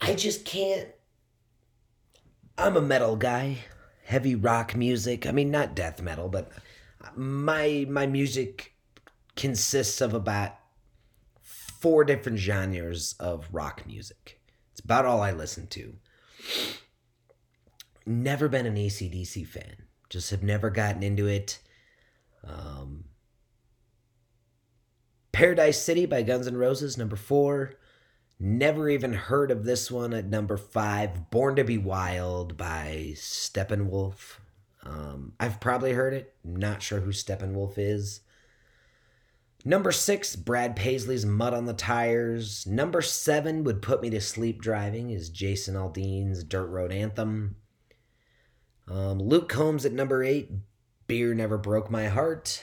I 0.00 0.14
just 0.14 0.44
can't. 0.44 0.88
I'm 2.56 2.76
a 2.76 2.82
metal 2.82 3.16
guy, 3.16 3.58
heavy 4.04 4.34
rock 4.34 4.76
music. 4.76 5.26
I 5.26 5.32
mean, 5.32 5.50
not 5.50 5.74
death 5.74 6.00
metal, 6.00 6.28
but 6.28 6.52
my 7.16 7.86
my 7.88 8.06
music 8.06 8.74
consists 9.34 10.00
of 10.00 10.14
about 10.14 10.52
four 11.84 12.02
different 12.02 12.38
genres 12.38 13.14
of 13.20 13.46
rock 13.52 13.86
music. 13.86 14.40
It's 14.72 14.80
about 14.80 15.04
all 15.04 15.20
I 15.20 15.32
listen 15.32 15.66
to. 15.66 15.96
Never 18.06 18.48
been 18.48 18.64
an 18.64 18.76
ACDC 18.76 19.46
fan. 19.46 19.82
Just 20.08 20.30
have 20.30 20.42
never 20.42 20.70
gotten 20.70 21.02
into 21.02 21.26
it. 21.26 21.58
Um, 22.42 23.04
Paradise 25.32 25.82
City 25.82 26.06
by 26.06 26.22
Guns 26.22 26.46
N' 26.46 26.56
Roses, 26.56 26.96
number 26.96 27.16
four. 27.16 27.74
Never 28.40 28.88
even 28.88 29.12
heard 29.12 29.50
of 29.50 29.64
this 29.64 29.90
one 29.90 30.14
at 30.14 30.24
number 30.24 30.56
five. 30.56 31.30
Born 31.30 31.54
to 31.56 31.64
Be 31.64 31.76
Wild 31.76 32.56
by 32.56 33.12
Steppenwolf. 33.12 34.38
Um, 34.84 35.34
I've 35.38 35.60
probably 35.60 35.92
heard 35.92 36.14
it. 36.14 36.34
Not 36.42 36.82
sure 36.82 37.00
who 37.00 37.10
Steppenwolf 37.10 37.74
is. 37.76 38.22
Number 39.64 39.92
six, 39.92 40.36
Brad 40.36 40.76
Paisley's 40.76 41.24
Mud 41.24 41.54
on 41.54 41.64
the 41.64 41.72
Tires. 41.72 42.66
Number 42.66 43.00
seven 43.00 43.64
would 43.64 43.80
put 43.80 44.02
me 44.02 44.10
to 44.10 44.20
sleep 44.20 44.60
driving 44.60 45.10
is 45.10 45.30
Jason 45.30 45.74
Aldean's 45.74 46.44
Dirt 46.44 46.66
Road 46.66 46.92
Anthem. 46.92 47.56
Um, 48.86 49.18
Luke 49.18 49.48
Combs 49.48 49.86
at 49.86 49.92
number 49.92 50.22
eight, 50.22 50.50
Beer 51.06 51.32
Never 51.32 51.56
Broke 51.56 51.90
My 51.90 52.08
Heart. 52.08 52.62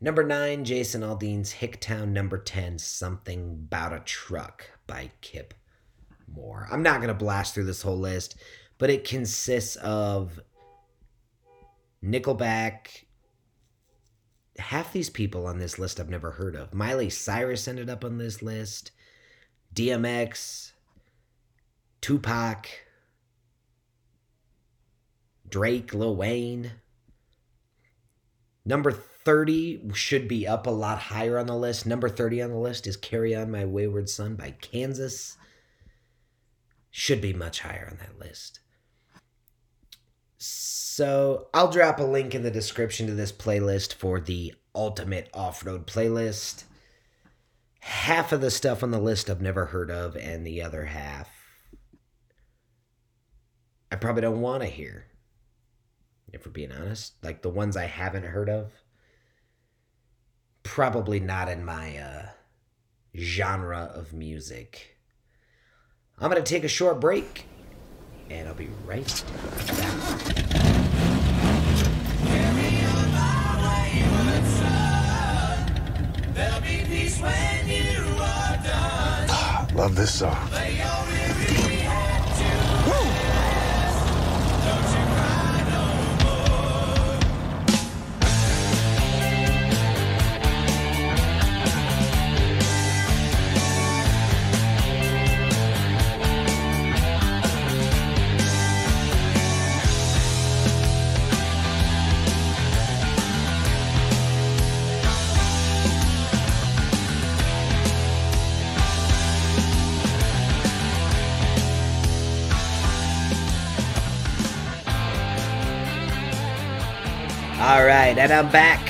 Number 0.00 0.24
nine, 0.24 0.64
Jason 0.64 1.02
Aldean's 1.02 1.54
Hicktown. 1.54 2.08
Number 2.08 2.38
10, 2.38 2.78
Something 2.78 3.66
About 3.66 3.92
a 3.92 4.00
Truck 4.00 4.70
by 4.86 5.10
Kip 5.20 5.52
Moore. 6.32 6.68
I'm 6.70 6.82
not 6.82 6.98
going 6.98 7.08
to 7.08 7.14
blast 7.14 7.52
through 7.52 7.64
this 7.64 7.82
whole 7.82 7.98
list, 7.98 8.36
but 8.78 8.90
it 8.90 9.06
consists 9.06 9.76
of 9.76 10.40
Nickelback. 12.02 13.04
Half 14.58 14.92
these 14.92 15.10
people 15.10 15.46
on 15.46 15.58
this 15.58 15.78
list 15.78 16.00
I've 16.00 16.10
never 16.10 16.32
heard 16.32 16.56
of. 16.56 16.74
Miley 16.74 17.10
Cyrus 17.10 17.68
ended 17.68 17.88
up 17.88 18.04
on 18.04 18.18
this 18.18 18.42
list. 18.42 18.90
DMX, 19.74 20.72
Tupac, 22.00 22.68
Drake, 25.48 25.94
Lil 25.94 26.16
Wayne. 26.16 26.72
Number 28.64 28.90
30 28.90 29.92
should 29.94 30.28
be 30.28 30.46
up 30.46 30.66
a 30.66 30.70
lot 30.70 30.98
higher 30.98 31.38
on 31.38 31.46
the 31.46 31.56
list. 31.56 31.86
Number 31.86 32.08
30 32.08 32.42
on 32.42 32.50
the 32.50 32.58
list 32.58 32.86
is 32.86 32.96
Carry 32.96 33.34
On 33.34 33.50
My 33.50 33.64
Wayward 33.64 34.08
Son 34.08 34.36
by 34.36 34.52
Kansas. 34.60 35.36
Should 36.90 37.20
be 37.20 37.32
much 37.32 37.60
higher 37.60 37.88
on 37.90 37.98
that 37.98 38.18
list. 38.18 38.60
So 40.38 41.48
I'll 41.52 41.70
drop 41.70 41.98
a 41.98 42.04
link 42.04 42.34
in 42.34 42.42
the 42.42 42.50
description 42.50 43.06
to 43.08 43.14
this 43.14 43.32
playlist 43.32 43.94
for 43.94 44.20
the 44.20 44.54
ultimate 44.74 45.28
off 45.34 45.66
road 45.66 45.86
playlist. 45.86 46.64
Half 47.80 48.32
of 48.32 48.40
the 48.40 48.50
stuff 48.50 48.82
on 48.82 48.90
the 48.90 49.00
list 49.00 49.28
I've 49.28 49.40
never 49.40 49.66
heard 49.66 49.90
of, 49.90 50.16
and 50.16 50.46
the 50.46 50.62
other 50.62 50.84
half 50.84 51.28
I 53.90 53.96
probably 53.96 54.22
don't 54.22 54.40
want 54.40 54.62
to 54.62 54.68
hear. 54.68 55.06
If 56.32 56.44
we're 56.44 56.52
being 56.52 56.72
honest, 56.72 57.14
like 57.22 57.42
the 57.42 57.48
ones 57.48 57.76
I 57.76 57.86
haven't 57.86 58.24
heard 58.24 58.50
of, 58.50 58.72
probably 60.62 61.20
not 61.20 61.48
in 61.48 61.64
my 61.64 61.96
uh, 61.96 62.26
genre 63.16 63.90
of 63.94 64.12
music. 64.12 64.98
I'm 66.18 66.30
going 66.30 66.42
to 66.42 66.48
take 66.48 66.64
a 66.64 66.68
short 66.68 67.00
break 67.00 67.46
and 68.30 68.48
I'll 68.48 68.54
be 68.54 68.68
right 68.86 69.06
back. 69.06 70.58
Love 79.74 79.94
this 79.94 80.12
song. 80.12 80.48
Right, 117.88 118.18
and 118.18 118.30
I'm 118.30 118.52
back. 118.52 118.86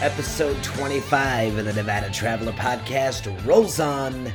Episode 0.00 0.62
25 0.62 1.58
of 1.58 1.64
the 1.64 1.72
Nevada 1.72 2.08
Traveler 2.12 2.52
Podcast 2.52 3.26
rolls 3.44 3.80
on 3.80 4.32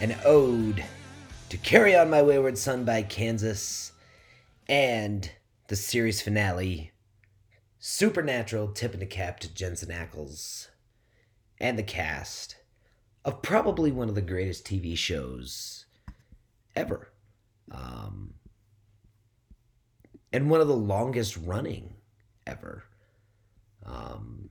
an 0.00 0.14
ode 0.24 0.84
to 1.48 1.56
Carry 1.56 1.96
On 1.96 2.08
My 2.08 2.22
Wayward 2.22 2.56
Son 2.56 2.84
by 2.84 3.02
Kansas 3.02 3.90
and 4.68 5.28
the 5.66 5.74
series 5.74 6.22
finale, 6.22 6.92
Supernatural, 7.80 8.68
tipping 8.68 9.00
the 9.00 9.06
cap 9.06 9.40
to 9.40 9.52
Jensen 9.52 9.88
Ackles 9.88 10.68
and 11.60 11.76
the 11.76 11.82
cast 11.82 12.58
of 13.24 13.42
probably 13.42 13.90
one 13.90 14.08
of 14.08 14.14
the 14.14 14.22
greatest 14.22 14.64
TV 14.64 14.96
shows 14.96 15.86
ever. 16.76 17.10
Um, 17.72 18.34
and 20.32 20.48
one 20.48 20.60
of 20.60 20.68
the 20.68 20.76
longest 20.76 21.36
running 21.36 21.94
ever. 22.48 22.84
Um, 23.84 24.50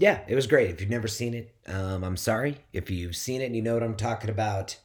yeah, 0.00 0.20
it 0.28 0.34
was 0.34 0.46
great. 0.46 0.70
If 0.70 0.80
you've 0.80 0.90
never 0.90 1.08
seen 1.08 1.34
it, 1.34 1.54
um, 1.66 2.02
I'm 2.02 2.16
sorry. 2.16 2.58
If 2.72 2.90
you've 2.90 3.16
seen 3.16 3.42
it 3.42 3.46
and 3.46 3.56
you 3.56 3.62
know 3.62 3.74
what 3.74 3.82
I'm 3.82 3.96
talking 3.96 4.30
about, 4.30 4.78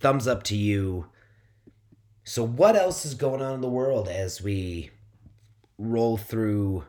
thumbs 0.00 0.26
up 0.26 0.42
to 0.44 0.56
you. 0.56 1.06
So, 2.24 2.44
what 2.44 2.76
else 2.76 3.04
is 3.04 3.14
going 3.14 3.40
on 3.40 3.54
in 3.54 3.60
the 3.60 3.68
world 3.68 4.08
as 4.08 4.42
we 4.42 4.90
roll 5.78 6.16
through 6.16 6.84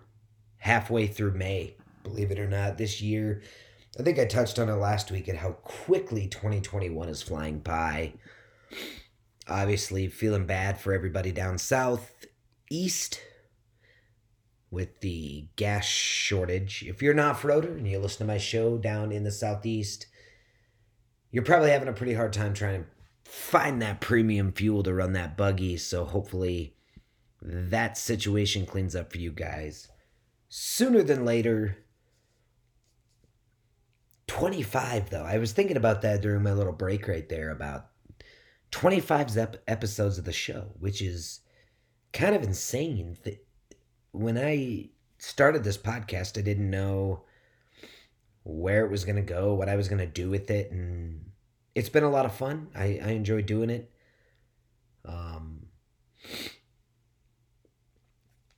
halfway 0.57 1.07
through 1.07 1.33
May? 1.33 1.75
Believe 2.03 2.31
it 2.31 2.39
or 2.39 2.47
not, 2.47 2.79
this 2.79 2.99
year, 2.99 3.43
I 3.99 4.03
think 4.03 4.17
I 4.17 4.25
touched 4.25 4.57
on 4.57 4.69
it 4.69 4.73
last 4.73 5.11
week 5.11 5.29
at 5.29 5.37
how 5.37 5.51
quickly 5.51 6.27
2021 6.27 7.09
is 7.09 7.21
flying 7.21 7.59
by 7.59 8.13
obviously 9.51 10.07
feeling 10.07 10.45
bad 10.45 10.79
for 10.79 10.93
everybody 10.93 11.31
down 11.31 11.57
south 11.57 12.25
east 12.69 13.21
with 14.69 15.01
the 15.01 15.47
gas 15.55 15.85
shortage. 15.85 16.83
If 16.87 17.01
you're 17.01 17.13
not 17.13 17.37
froder 17.37 17.77
and 17.77 17.87
you 17.87 17.99
listen 17.99 18.25
to 18.25 18.33
my 18.33 18.37
show 18.37 18.77
down 18.77 19.11
in 19.11 19.23
the 19.23 19.31
southeast 19.31 20.07
you're 21.31 21.43
probably 21.43 21.71
having 21.71 21.87
a 21.87 21.93
pretty 21.93 22.13
hard 22.13 22.33
time 22.33 22.53
trying 22.53 22.83
to 22.83 22.89
find 23.29 23.81
that 23.81 24.01
premium 24.01 24.51
fuel 24.51 24.83
to 24.83 24.93
run 24.93 25.13
that 25.13 25.37
buggy. 25.37 25.77
So 25.77 26.03
hopefully 26.03 26.75
that 27.41 27.97
situation 27.97 28.65
cleans 28.65 28.95
up 28.95 29.11
for 29.11 29.17
you 29.17 29.31
guys. 29.31 29.87
Sooner 30.49 31.01
than 31.01 31.25
later 31.25 31.77
25 34.27 35.09
though. 35.09 35.23
I 35.23 35.37
was 35.37 35.53
thinking 35.53 35.77
about 35.77 36.01
that 36.01 36.21
during 36.21 36.43
my 36.43 36.53
little 36.53 36.73
break 36.73 37.07
right 37.07 37.27
there 37.27 37.49
about 37.49 37.87
25 38.71 39.37
ep- 39.37 39.63
episodes 39.67 40.17
of 40.17 40.25
the 40.25 40.33
show, 40.33 40.71
which 40.79 41.01
is 41.01 41.41
kind 42.13 42.35
of 42.35 42.43
insane. 42.43 43.17
When 44.11 44.37
I 44.37 44.89
started 45.17 45.63
this 45.63 45.77
podcast, 45.77 46.37
I 46.37 46.41
didn't 46.41 46.69
know 46.69 47.23
where 48.43 48.85
it 48.85 48.91
was 48.91 49.05
going 49.05 49.17
to 49.17 49.21
go, 49.21 49.53
what 49.53 49.69
I 49.69 49.75
was 49.75 49.87
going 49.87 49.99
to 49.99 50.07
do 50.07 50.29
with 50.29 50.49
it, 50.49 50.71
and 50.71 51.31
it's 51.75 51.89
been 51.89 52.03
a 52.03 52.09
lot 52.09 52.25
of 52.25 52.33
fun. 52.35 52.69
I, 52.75 52.99
I 53.03 53.09
enjoy 53.11 53.41
doing 53.43 53.69
it. 53.69 53.91
Um, 55.05 55.67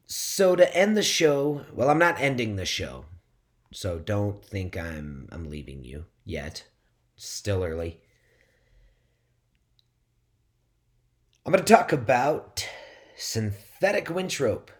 so 0.06 0.56
to 0.56 0.76
end 0.76 0.96
the 0.96 1.04
show, 1.04 1.66
well, 1.74 1.90
I'm 1.90 2.00
not 2.00 2.20
ending 2.20 2.56
the 2.56 2.66
show, 2.66 3.06
so 3.72 4.00
don't 4.00 4.44
think 4.46 4.78
I'm 4.78 5.28
I'm 5.32 5.50
leaving 5.50 5.84
you 5.84 6.06
yet. 6.26 6.66
still 7.16 7.64
early. 7.64 8.03
I'm 11.46 11.52
going 11.52 11.64
to 11.64 11.74
talk 11.74 11.92
about 11.92 12.66
synthetic 13.18 14.10
winch 14.10 14.40
rope. 14.40 14.72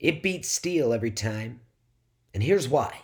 It 0.00 0.20
beats 0.20 0.50
steel 0.50 0.92
every 0.92 1.12
time, 1.12 1.60
and 2.34 2.42
here's 2.42 2.68
why. 2.68 2.98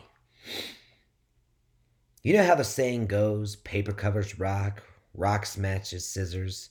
You 2.24 2.32
know 2.32 2.44
how 2.44 2.56
the 2.56 2.64
saying 2.64 3.06
goes 3.06 3.54
paper 3.54 3.92
covers 3.92 4.36
rock, 4.40 4.82
rock 5.14 5.46
smashes 5.46 6.08
scissors, 6.08 6.70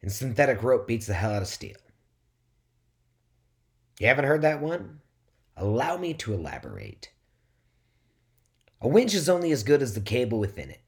and 0.00 0.10
synthetic 0.10 0.62
rope 0.62 0.86
beats 0.86 1.06
the 1.06 1.12
hell 1.12 1.34
out 1.34 1.42
of 1.42 1.48
steel. 1.48 1.76
You 4.00 4.06
haven't 4.06 4.24
heard 4.24 4.42
that 4.42 4.62
one? 4.62 5.00
Allow 5.54 5.98
me 5.98 6.14
to 6.14 6.32
elaborate. 6.32 7.10
A 8.80 8.88
winch 8.88 9.12
is 9.12 9.28
only 9.28 9.52
as 9.52 9.62
good 9.62 9.82
as 9.82 9.92
the 9.92 10.00
cable 10.00 10.38
within 10.38 10.70
it. 10.70 10.82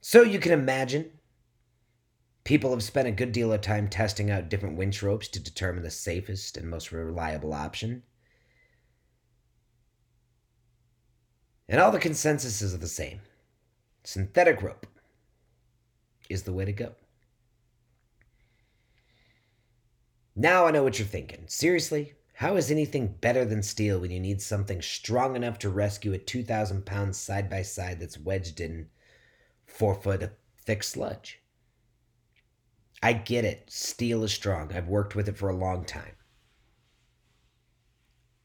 So 0.00 0.22
you 0.22 0.38
can 0.38 0.52
imagine 0.52 1.17
People 2.48 2.70
have 2.70 2.82
spent 2.82 3.06
a 3.06 3.10
good 3.10 3.32
deal 3.32 3.52
of 3.52 3.60
time 3.60 3.88
testing 3.88 4.30
out 4.30 4.48
different 4.48 4.78
winch 4.78 5.02
ropes 5.02 5.28
to 5.28 5.38
determine 5.38 5.82
the 5.82 5.90
safest 5.90 6.56
and 6.56 6.66
most 6.66 6.90
reliable 6.90 7.52
option. 7.52 8.04
And 11.68 11.78
all 11.78 11.90
the 11.90 11.98
consensuses 11.98 12.72
are 12.72 12.78
the 12.78 12.88
same 12.88 13.20
synthetic 14.02 14.62
rope 14.62 14.86
is 16.30 16.44
the 16.44 16.54
way 16.54 16.64
to 16.64 16.72
go. 16.72 16.94
Now 20.34 20.64
I 20.64 20.70
know 20.70 20.84
what 20.84 20.98
you're 20.98 21.06
thinking. 21.06 21.44
Seriously, 21.48 22.14
how 22.32 22.56
is 22.56 22.70
anything 22.70 23.08
better 23.20 23.44
than 23.44 23.62
steel 23.62 24.00
when 24.00 24.10
you 24.10 24.20
need 24.20 24.40
something 24.40 24.80
strong 24.80 25.36
enough 25.36 25.58
to 25.58 25.68
rescue 25.68 26.14
a 26.14 26.18
2,000 26.18 26.86
pound 26.86 27.14
side 27.14 27.50
by 27.50 27.60
side 27.60 28.00
that's 28.00 28.18
wedged 28.18 28.58
in 28.58 28.88
four 29.66 29.94
foot 29.94 30.32
thick 30.64 30.82
sludge? 30.82 31.42
I 33.02 33.12
get 33.12 33.44
it. 33.44 33.70
Steel 33.70 34.24
is 34.24 34.32
strong. 34.32 34.72
I've 34.72 34.88
worked 34.88 35.14
with 35.14 35.28
it 35.28 35.36
for 35.36 35.48
a 35.48 35.56
long 35.56 35.84
time. 35.84 36.14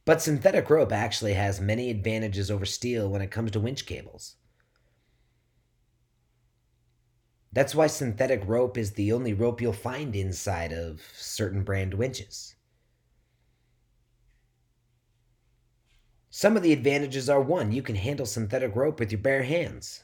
But 0.05 0.21
synthetic 0.21 0.69
rope 0.69 0.91
actually 0.91 1.33
has 1.33 1.61
many 1.61 1.89
advantages 1.89 2.51
over 2.51 2.65
steel 2.65 3.09
when 3.09 3.21
it 3.21 3.31
comes 3.31 3.51
to 3.51 3.59
winch 3.59 3.85
cables. 3.85 4.35
That's 7.53 7.75
why 7.75 7.87
synthetic 7.87 8.43
rope 8.45 8.77
is 8.77 8.93
the 8.93 9.13
only 9.13 9.33
rope 9.33 9.61
you'll 9.61 9.73
find 9.73 10.15
inside 10.15 10.73
of 10.73 11.01
certain 11.15 11.63
brand 11.63 11.93
winches. 11.93 12.55
Some 16.31 16.57
of 16.57 16.63
the 16.63 16.73
advantages 16.73 17.29
are 17.29 17.41
one, 17.41 17.71
you 17.71 17.83
can 17.83 17.95
handle 17.95 18.25
synthetic 18.25 18.75
rope 18.75 18.99
with 18.99 19.11
your 19.11 19.21
bare 19.21 19.43
hands. 19.43 20.03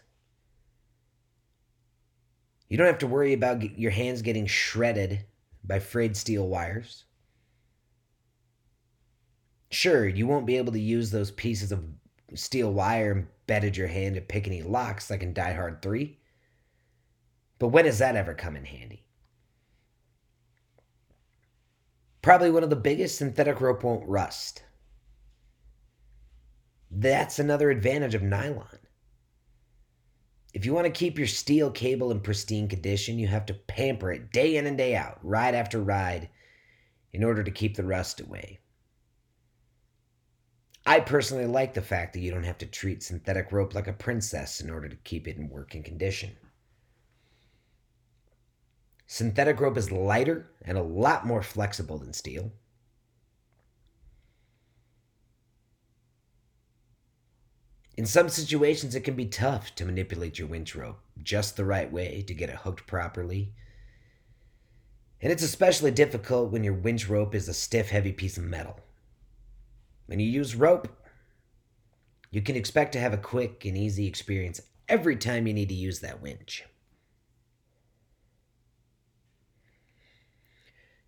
You 2.69 2.77
don't 2.77 2.88
have 2.88 2.99
to 2.99 3.08
worry 3.08 3.34
about 3.34 3.77
your 3.77 3.91
hands 3.91 4.21
getting 4.21 4.45
shredded 4.45 5.25
by 5.63 5.79
frayed 5.79 6.15
steel 6.15 6.47
wires. 6.47 7.05
Sure, 9.71 10.08
you 10.08 10.27
won't 10.27 10.45
be 10.45 10.58
able 10.58 10.71
to 10.73 10.79
use 10.79 11.12
those 11.12 11.32
pieces 11.32 11.71
of 11.71 11.84
steel 12.36 12.71
wire 12.71 13.12
embedded 13.12 13.75
your 13.75 13.88
hand 13.88 14.15
to 14.15 14.21
pick 14.21 14.47
any 14.47 14.62
locks 14.62 15.10
like 15.10 15.23
in 15.23 15.34
Die 15.34 15.53
Hard 15.53 15.82
3. 15.82 16.17
But 17.58 17.69
when 17.69 17.86
does 17.86 17.97
that 17.99 18.15
ever 18.15 18.34
come 18.34 18.55
in 18.55 18.65
handy? 18.65 19.03
Probably 22.21 22.51
one 22.51 22.63
of 22.63 22.69
the 22.69 22.75
biggest 22.75 23.17
synthetic 23.17 23.62
rope 23.62 23.84
won't 23.84 24.08
rust. 24.08 24.63
That's 26.91 27.39
another 27.39 27.69
advantage 27.69 28.15
of 28.15 28.21
nylon. 28.21 28.79
If 30.53 30.65
you 30.65 30.73
want 30.73 30.85
to 30.85 30.91
keep 30.91 31.17
your 31.17 31.27
steel 31.27 31.69
cable 31.69 32.12
in 32.12 32.21
pristine 32.21 32.67
condition, 32.67 33.19
you 33.19 33.27
have 33.27 33.45
to 33.47 33.53
pamper 33.53 34.12
it 34.12 34.31
day 34.31 34.57
in 34.57 34.65
and 34.65 34.77
day 34.77 34.95
out, 34.95 35.19
ride 35.21 35.53
after 35.53 35.79
ride, 35.79 36.29
in 37.13 37.23
order 37.23 37.43
to 37.43 37.51
keep 37.51 37.75
the 37.75 37.83
rust 37.83 38.19
away. 38.19 38.59
I 40.85 41.01
personally 41.01 41.45
like 41.45 41.75
the 41.75 41.83
fact 41.83 42.13
that 42.13 42.21
you 42.21 42.31
don't 42.31 42.45
have 42.45 42.57
to 42.59 42.65
treat 42.65 43.03
synthetic 43.03 43.51
rope 43.51 43.75
like 43.75 43.88
a 43.88 43.93
princess 43.93 44.59
in 44.59 44.71
order 44.71 44.89
to 44.89 44.95
keep 44.95 45.27
it 45.27 45.38
in 45.38 45.49
working 45.49 45.83
condition. 45.83 46.35
Synthetic 49.05 49.59
rope 49.59 49.77
is 49.77 49.91
lighter 49.91 50.49
and 50.63 50.77
a 50.77 50.83
lot 50.83 51.27
more 51.27 51.43
flexible 51.43 51.99
than 51.99 52.13
steel. 52.13 52.51
In 57.99 58.05
some 58.05 58.29
situations, 58.29 58.95
it 58.95 59.01
can 59.01 59.15
be 59.15 59.25
tough 59.25 59.75
to 59.75 59.83
manipulate 59.83 60.39
your 60.39 60.47
winch 60.47 60.73
rope 60.73 61.01
just 61.21 61.57
the 61.57 61.65
right 61.65 61.91
way 61.91 62.23
to 62.27 62.33
get 62.33 62.47
it 62.49 62.55
hooked 62.55 62.88
properly. 62.88 63.51
And 65.21 65.33
it's 65.33 65.43
especially 65.43 65.91
difficult 65.91 66.49
when 66.49 66.63
your 66.63 66.75
winch 66.75 67.09
rope 67.09 67.35
is 67.35 67.49
a 67.49 67.53
stiff, 67.53 67.89
heavy 67.89 68.13
piece 68.13 68.38
of 68.38 68.45
metal. 68.45 68.79
When 70.05 70.17
you 70.21 70.29
use 70.29 70.55
rope, 70.55 70.88
you 72.31 72.41
can 72.41 72.55
expect 72.55 72.93
to 72.93 73.01
have 73.01 73.12
a 73.12 73.17
quick 73.17 73.65
and 73.65 73.77
easy 73.77 74.07
experience 74.07 74.62
every 74.88 75.17
time 75.17 75.45
you 75.45 75.53
need 75.53 75.67
to 75.67 75.75
use 75.75 75.99
that 75.99 76.21
winch. 76.21 76.63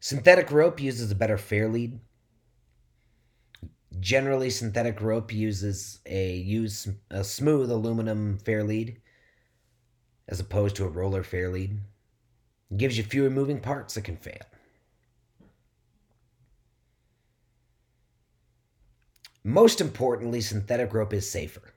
Synthetic 0.01 0.51
rope 0.51 0.81
uses 0.81 1.09
a 1.09 1.15
better 1.15 1.37
fair 1.37 1.69
lead. 1.69 2.01
Generally, 3.99 4.51
synthetic 4.51 5.01
rope 5.01 5.33
uses 5.33 5.99
a 6.05 6.35
use 6.35 6.87
a 7.09 7.23
smooth 7.23 7.69
aluminum 7.69 8.37
fair 8.37 8.63
lead 8.63 9.01
as 10.27 10.39
opposed 10.39 10.75
to 10.77 10.85
a 10.85 10.89
roller 10.89 11.23
fair 11.23 11.49
lead. 11.49 11.79
It 12.71 12.77
gives 12.77 12.97
you 12.97 13.03
fewer 13.03 13.29
moving 13.29 13.59
parts 13.59 13.95
that 13.95 14.03
can 14.03 14.15
fail. 14.15 14.41
Most 19.43 19.81
importantly, 19.81 20.39
synthetic 20.39 20.93
rope 20.93 21.13
is 21.13 21.29
safer. 21.29 21.73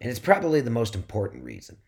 And 0.00 0.10
it's 0.10 0.20
probably 0.20 0.60
the 0.60 0.70
most 0.70 0.94
important 0.94 1.44
reason. 1.44 1.78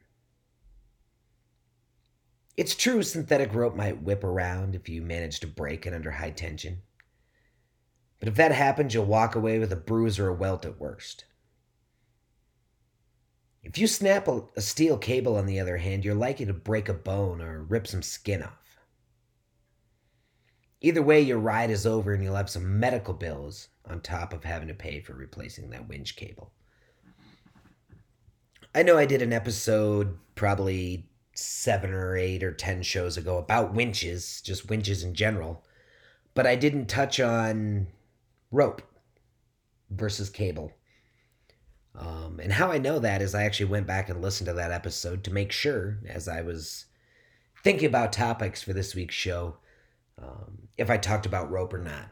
It's 2.57 2.75
true 2.75 3.03
synthetic 3.03 3.53
rope 3.53 3.75
might 3.75 4.03
whip 4.03 4.23
around 4.23 4.75
if 4.75 4.89
you 4.89 5.03
manage 5.03 5.41
to 5.41 5.47
break 5.47 5.87
it 5.87 5.95
under 5.95 6.13
high 6.13 6.31
tension. 6.31 6.83
But 8.21 8.29
if 8.29 8.37
that 8.37 8.53
happens, 8.53 8.95
you'll 8.95 9.07
walk 9.07 9.35
away 9.35 9.59
with 9.59 9.73
a 9.73 9.77
bruise 9.77 10.19
or 10.19 10.29
a 10.29 10.35
welt 10.35 10.65
at 10.65 10.79
worst. 10.79 11.25
If 13.65 13.79
you 13.79 13.87
snap 13.87 14.29
a, 14.29 14.61
steel 14.61 14.99
cable, 14.99 15.37
on 15.37 15.47
the 15.47 15.59
other 15.59 15.79
hand, 15.79 16.05
you're 16.05 16.15
likely 16.15 16.47
to 16.47 16.53
break 16.53 16.89
a 16.89 16.95
bone 16.95 17.41
or 17.41 17.63
rip 17.63 17.87
some 17.87 18.03
skin 18.03 18.43
off. 18.43 18.79
Either 20.81 21.03
way, 21.03 21.21
your 21.21 21.39
ride 21.39 21.71
is 21.71 21.87
over 21.87 22.13
and 22.13 22.23
you'll 22.23 22.37
have 22.37 22.51
some 22.51 22.79
medical 22.79 23.15
bills 23.15 23.69
on 23.87 24.01
top 24.01 24.35
of 24.35 24.45
having 24.45 24.69
to 24.69 24.75
pay 24.75 25.01
for 25.01 25.15
replacing 25.15 25.71
that 25.71 25.89
winch 25.89 26.15
cable. 26.15 26.53
I 28.75 28.83
know 28.83 28.99
I 28.99 29.07
did 29.07 29.23
an 29.23 29.33
episode 29.33 30.19
probably 30.35 31.07
seven 31.35 31.93
or 31.93 32.17
eight 32.17 32.43
or 32.43 32.53
ten 32.53 32.83
shows 32.83 33.17
ago 33.17 33.39
about 33.39 33.75
winches, 33.75 34.41
just 34.41 34.69
winches 34.69 35.03
in 35.03 35.15
general. 35.15 35.65
But 36.35 36.47
I 36.47 36.57
didn't 36.57 36.87
touch 36.87 37.21
on 37.21 37.89
rope 38.51 38.83
versus 39.91 40.31
cable. 40.31 40.73
Um, 41.97 42.41
and 42.43 42.53
how 42.53 42.73
I 42.73 42.79
know 42.79 42.99
that 42.99 43.23
is 43.23 43.35
I 43.35 43.45
actually 43.45 43.67
went 43.67 43.87
back 43.87 44.09
and 44.09 44.21
listened 44.21 44.47
to 44.49 44.55
that 44.55 44.73
episode 44.73 45.23
to 45.25 45.33
make 45.33 45.53
sure, 45.53 45.99
as 46.09 46.27
I 46.27 46.41
was 46.41 46.87
thinking 47.63 47.87
about 47.87 48.13
topics 48.13 48.63
for 48.63 48.73
this 48.73 48.95
week's 48.95 49.15
show, 49.15 49.57
um, 50.21 50.69
if 50.77 50.91
I 50.91 50.97
talked 50.97 51.27
about 51.27 51.51
rope 51.51 51.73
or 51.73 51.79
not. 51.79 52.09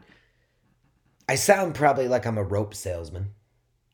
I 1.27 1.35
sound 1.35 1.75
probably 1.75 2.07
like 2.07 2.25
I'm 2.25 2.37
a 2.37 2.43
rope 2.43 2.73
salesman, 2.73 3.31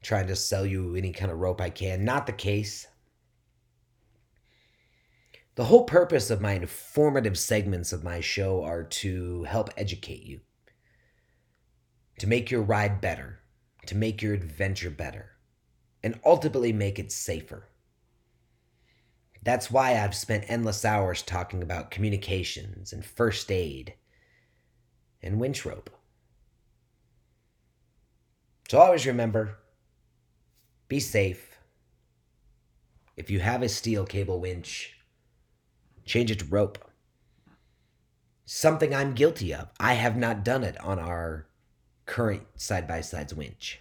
trying 0.01 0.27
to 0.27 0.35
sell 0.35 0.65
you 0.65 0.95
any 0.95 1.11
kind 1.11 1.31
of 1.31 1.39
rope 1.39 1.61
I 1.61 1.69
can. 1.69 2.05
Not 2.05 2.27
the 2.27 2.33
case. 2.33 2.87
The 5.59 5.65
whole 5.65 5.83
purpose 5.83 6.29
of 6.29 6.39
my 6.39 6.53
informative 6.53 7.37
segments 7.37 7.91
of 7.91 8.01
my 8.01 8.21
show 8.21 8.63
are 8.63 8.81
to 8.81 9.43
help 9.43 9.69
educate 9.75 10.23
you, 10.23 10.39
to 12.17 12.27
make 12.27 12.49
your 12.49 12.61
ride 12.61 13.01
better, 13.01 13.41
to 13.87 13.97
make 13.97 14.21
your 14.21 14.33
adventure 14.33 14.89
better, 14.89 15.31
and 16.01 16.17
ultimately 16.25 16.71
make 16.71 16.97
it 16.97 17.11
safer. 17.11 17.67
That's 19.43 19.69
why 19.69 19.99
I've 19.99 20.15
spent 20.15 20.45
endless 20.47 20.85
hours 20.85 21.21
talking 21.21 21.61
about 21.61 21.91
communications 21.91 22.93
and 22.93 23.03
first 23.03 23.51
aid 23.51 23.95
and 25.21 25.41
winch 25.41 25.65
rope. 25.65 25.89
So 28.69 28.79
always 28.79 29.05
remember 29.05 29.57
be 30.87 31.01
safe. 31.01 31.57
If 33.17 33.29
you 33.29 33.41
have 33.41 33.61
a 33.61 33.67
steel 33.67 34.05
cable 34.05 34.39
winch, 34.39 34.95
change 36.09 36.31
it 36.31 36.39
to 36.39 36.45
rope. 36.45 36.79
Something 38.43 38.95
I'm 38.95 39.13
guilty 39.13 39.53
of. 39.53 39.69
I 39.79 39.93
have 39.93 40.17
not 40.17 40.43
done 40.43 40.63
it 40.63 40.75
on 40.83 40.97
our 40.97 41.47
current 42.07 42.47
side 42.55 42.87
by 42.87 43.01
sides 43.01 43.33
winch. 43.33 43.79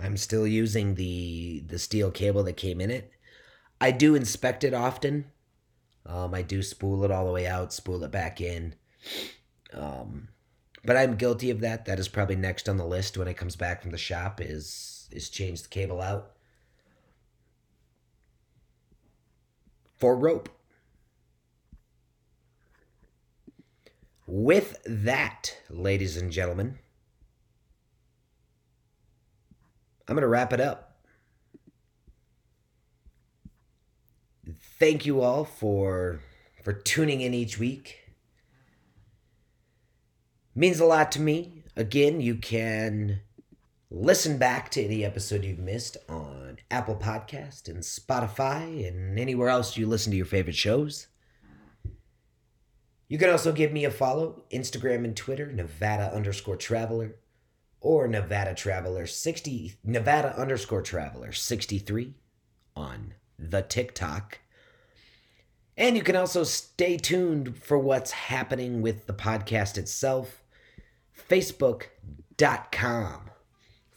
I'm 0.00 0.16
still 0.16 0.46
using 0.46 0.96
the 0.96 1.60
the 1.60 1.78
steel 1.78 2.10
cable 2.10 2.42
that 2.42 2.56
came 2.56 2.80
in 2.80 2.90
it. 2.90 3.12
I 3.80 3.92
do 3.92 4.16
inspect 4.16 4.64
it 4.64 4.74
often. 4.74 5.26
Um, 6.04 6.34
I 6.34 6.42
do 6.42 6.62
spool 6.62 7.04
it 7.04 7.12
all 7.12 7.26
the 7.26 7.32
way 7.32 7.46
out, 7.46 7.72
spool 7.72 8.02
it 8.02 8.10
back 8.10 8.40
in. 8.40 8.74
Um, 9.72 10.28
but 10.84 10.96
I'm 10.96 11.16
guilty 11.16 11.50
of 11.50 11.60
that. 11.60 11.84
That 11.84 12.00
is 12.00 12.08
probably 12.08 12.36
next 12.36 12.68
on 12.68 12.78
the 12.78 12.86
list 12.86 13.16
when 13.16 13.28
it 13.28 13.36
comes 13.36 13.54
back 13.54 13.80
from 13.82 13.92
the 13.92 13.98
shop. 13.98 14.40
Is 14.40 15.08
is 15.12 15.30
change 15.30 15.62
the 15.62 15.68
cable 15.68 16.00
out. 16.00 16.32
For 19.98 20.16
rope. 20.16 20.48
With 24.26 24.76
that, 24.84 25.56
ladies 25.70 26.16
and 26.16 26.30
gentlemen, 26.30 26.78
I'm 30.06 30.14
going 30.14 30.22
to 30.22 30.28
wrap 30.28 30.52
it 30.52 30.60
up. 30.60 30.96
Thank 34.78 35.04
you 35.04 35.20
all 35.20 35.44
for 35.44 36.20
for 36.62 36.72
tuning 36.72 37.20
in 37.20 37.34
each 37.34 37.58
week. 37.58 38.12
Means 40.54 40.80
a 40.80 40.84
lot 40.84 41.12
to 41.12 41.20
me. 41.20 41.64
Again, 41.76 42.20
you 42.20 42.34
can 42.36 43.20
Listen 43.90 44.36
back 44.36 44.70
to 44.70 44.84
any 44.84 45.02
episode 45.02 45.44
you've 45.44 45.58
missed 45.58 45.96
on 46.10 46.58
Apple 46.70 46.96
Podcast 46.96 47.68
and 47.68 47.78
Spotify 47.78 48.86
and 48.86 49.18
anywhere 49.18 49.48
else 49.48 49.78
you 49.78 49.86
listen 49.86 50.10
to 50.10 50.16
your 50.18 50.26
favorite 50.26 50.56
shows. 50.56 51.06
You 53.08 53.16
can 53.16 53.30
also 53.30 53.50
give 53.50 53.72
me 53.72 53.86
a 53.86 53.90
follow, 53.90 54.42
Instagram 54.52 55.04
and 55.04 55.16
Twitter, 55.16 55.50
Nevada 55.50 56.14
underscore 56.14 56.56
traveler, 56.56 57.16
or 57.80 58.06
Nevada 58.06 58.54
Traveler 58.54 59.06
60 59.06 59.78
Nevada 59.82 60.38
underscore 60.38 60.82
traveler 60.82 61.32
63 61.32 62.12
on 62.76 63.14
the 63.38 63.62
TikTok. 63.62 64.40
And 65.78 65.96
you 65.96 66.02
can 66.02 66.16
also 66.16 66.44
stay 66.44 66.98
tuned 66.98 67.56
for 67.56 67.78
what's 67.78 68.10
happening 68.10 68.82
with 68.82 69.06
the 69.06 69.14
podcast 69.14 69.78
itself. 69.78 70.42
Facebook.com 71.30 71.88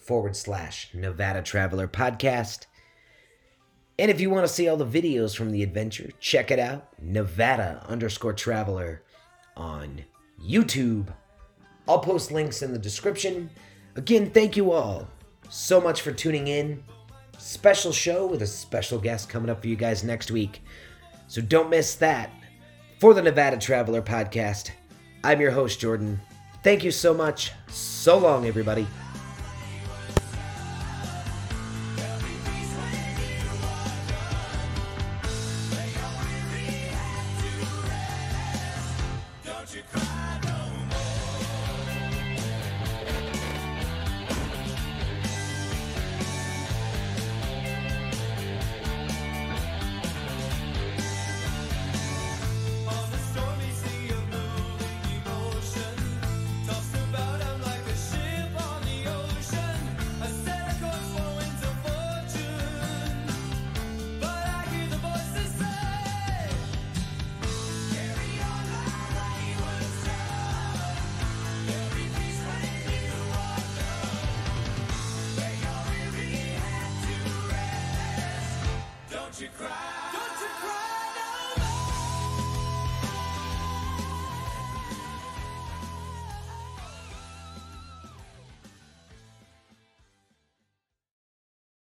forward 0.01 0.35
slash 0.35 0.89
Nevada 0.93 1.41
Traveler 1.41 1.87
Podcast. 1.87 2.65
And 3.99 4.09
if 4.09 4.19
you 4.19 4.29
want 4.29 4.47
to 4.47 4.53
see 4.53 4.67
all 4.67 4.77
the 4.77 4.85
videos 4.85 5.35
from 5.35 5.51
the 5.51 5.63
adventure, 5.63 6.09
check 6.19 6.49
it 6.49 6.59
out 6.59 6.87
Nevada 7.01 7.85
underscore 7.87 8.33
Traveler 8.33 9.03
on 9.55 10.03
YouTube. 10.43 11.13
I'll 11.87 11.99
post 11.99 12.31
links 12.31 12.61
in 12.61 12.71
the 12.71 12.79
description. 12.79 13.49
Again, 13.95 14.31
thank 14.31 14.57
you 14.57 14.71
all 14.71 15.07
so 15.49 15.79
much 15.81 16.01
for 16.01 16.11
tuning 16.11 16.47
in. 16.47 16.83
special 17.37 17.91
show 17.91 18.25
with 18.25 18.41
a 18.41 18.47
special 18.47 18.99
guest 18.99 19.27
coming 19.29 19.49
up 19.49 19.61
for 19.61 19.67
you 19.67 19.75
guys 19.75 20.03
next 20.03 20.31
week. 20.31 20.63
So 21.27 21.41
don't 21.41 21.69
miss 21.69 21.95
that. 21.95 22.31
For 22.99 23.13
the 23.13 23.21
Nevada 23.21 23.57
Traveler 23.57 24.01
Podcast, 24.01 24.69
I'm 25.23 25.41
your 25.41 25.51
host, 25.51 25.79
Jordan. 25.79 26.21
Thank 26.63 26.83
you 26.83 26.91
so 26.91 27.13
much. 27.13 27.51
So 27.67 28.17
long, 28.17 28.45
everybody. 28.45 28.85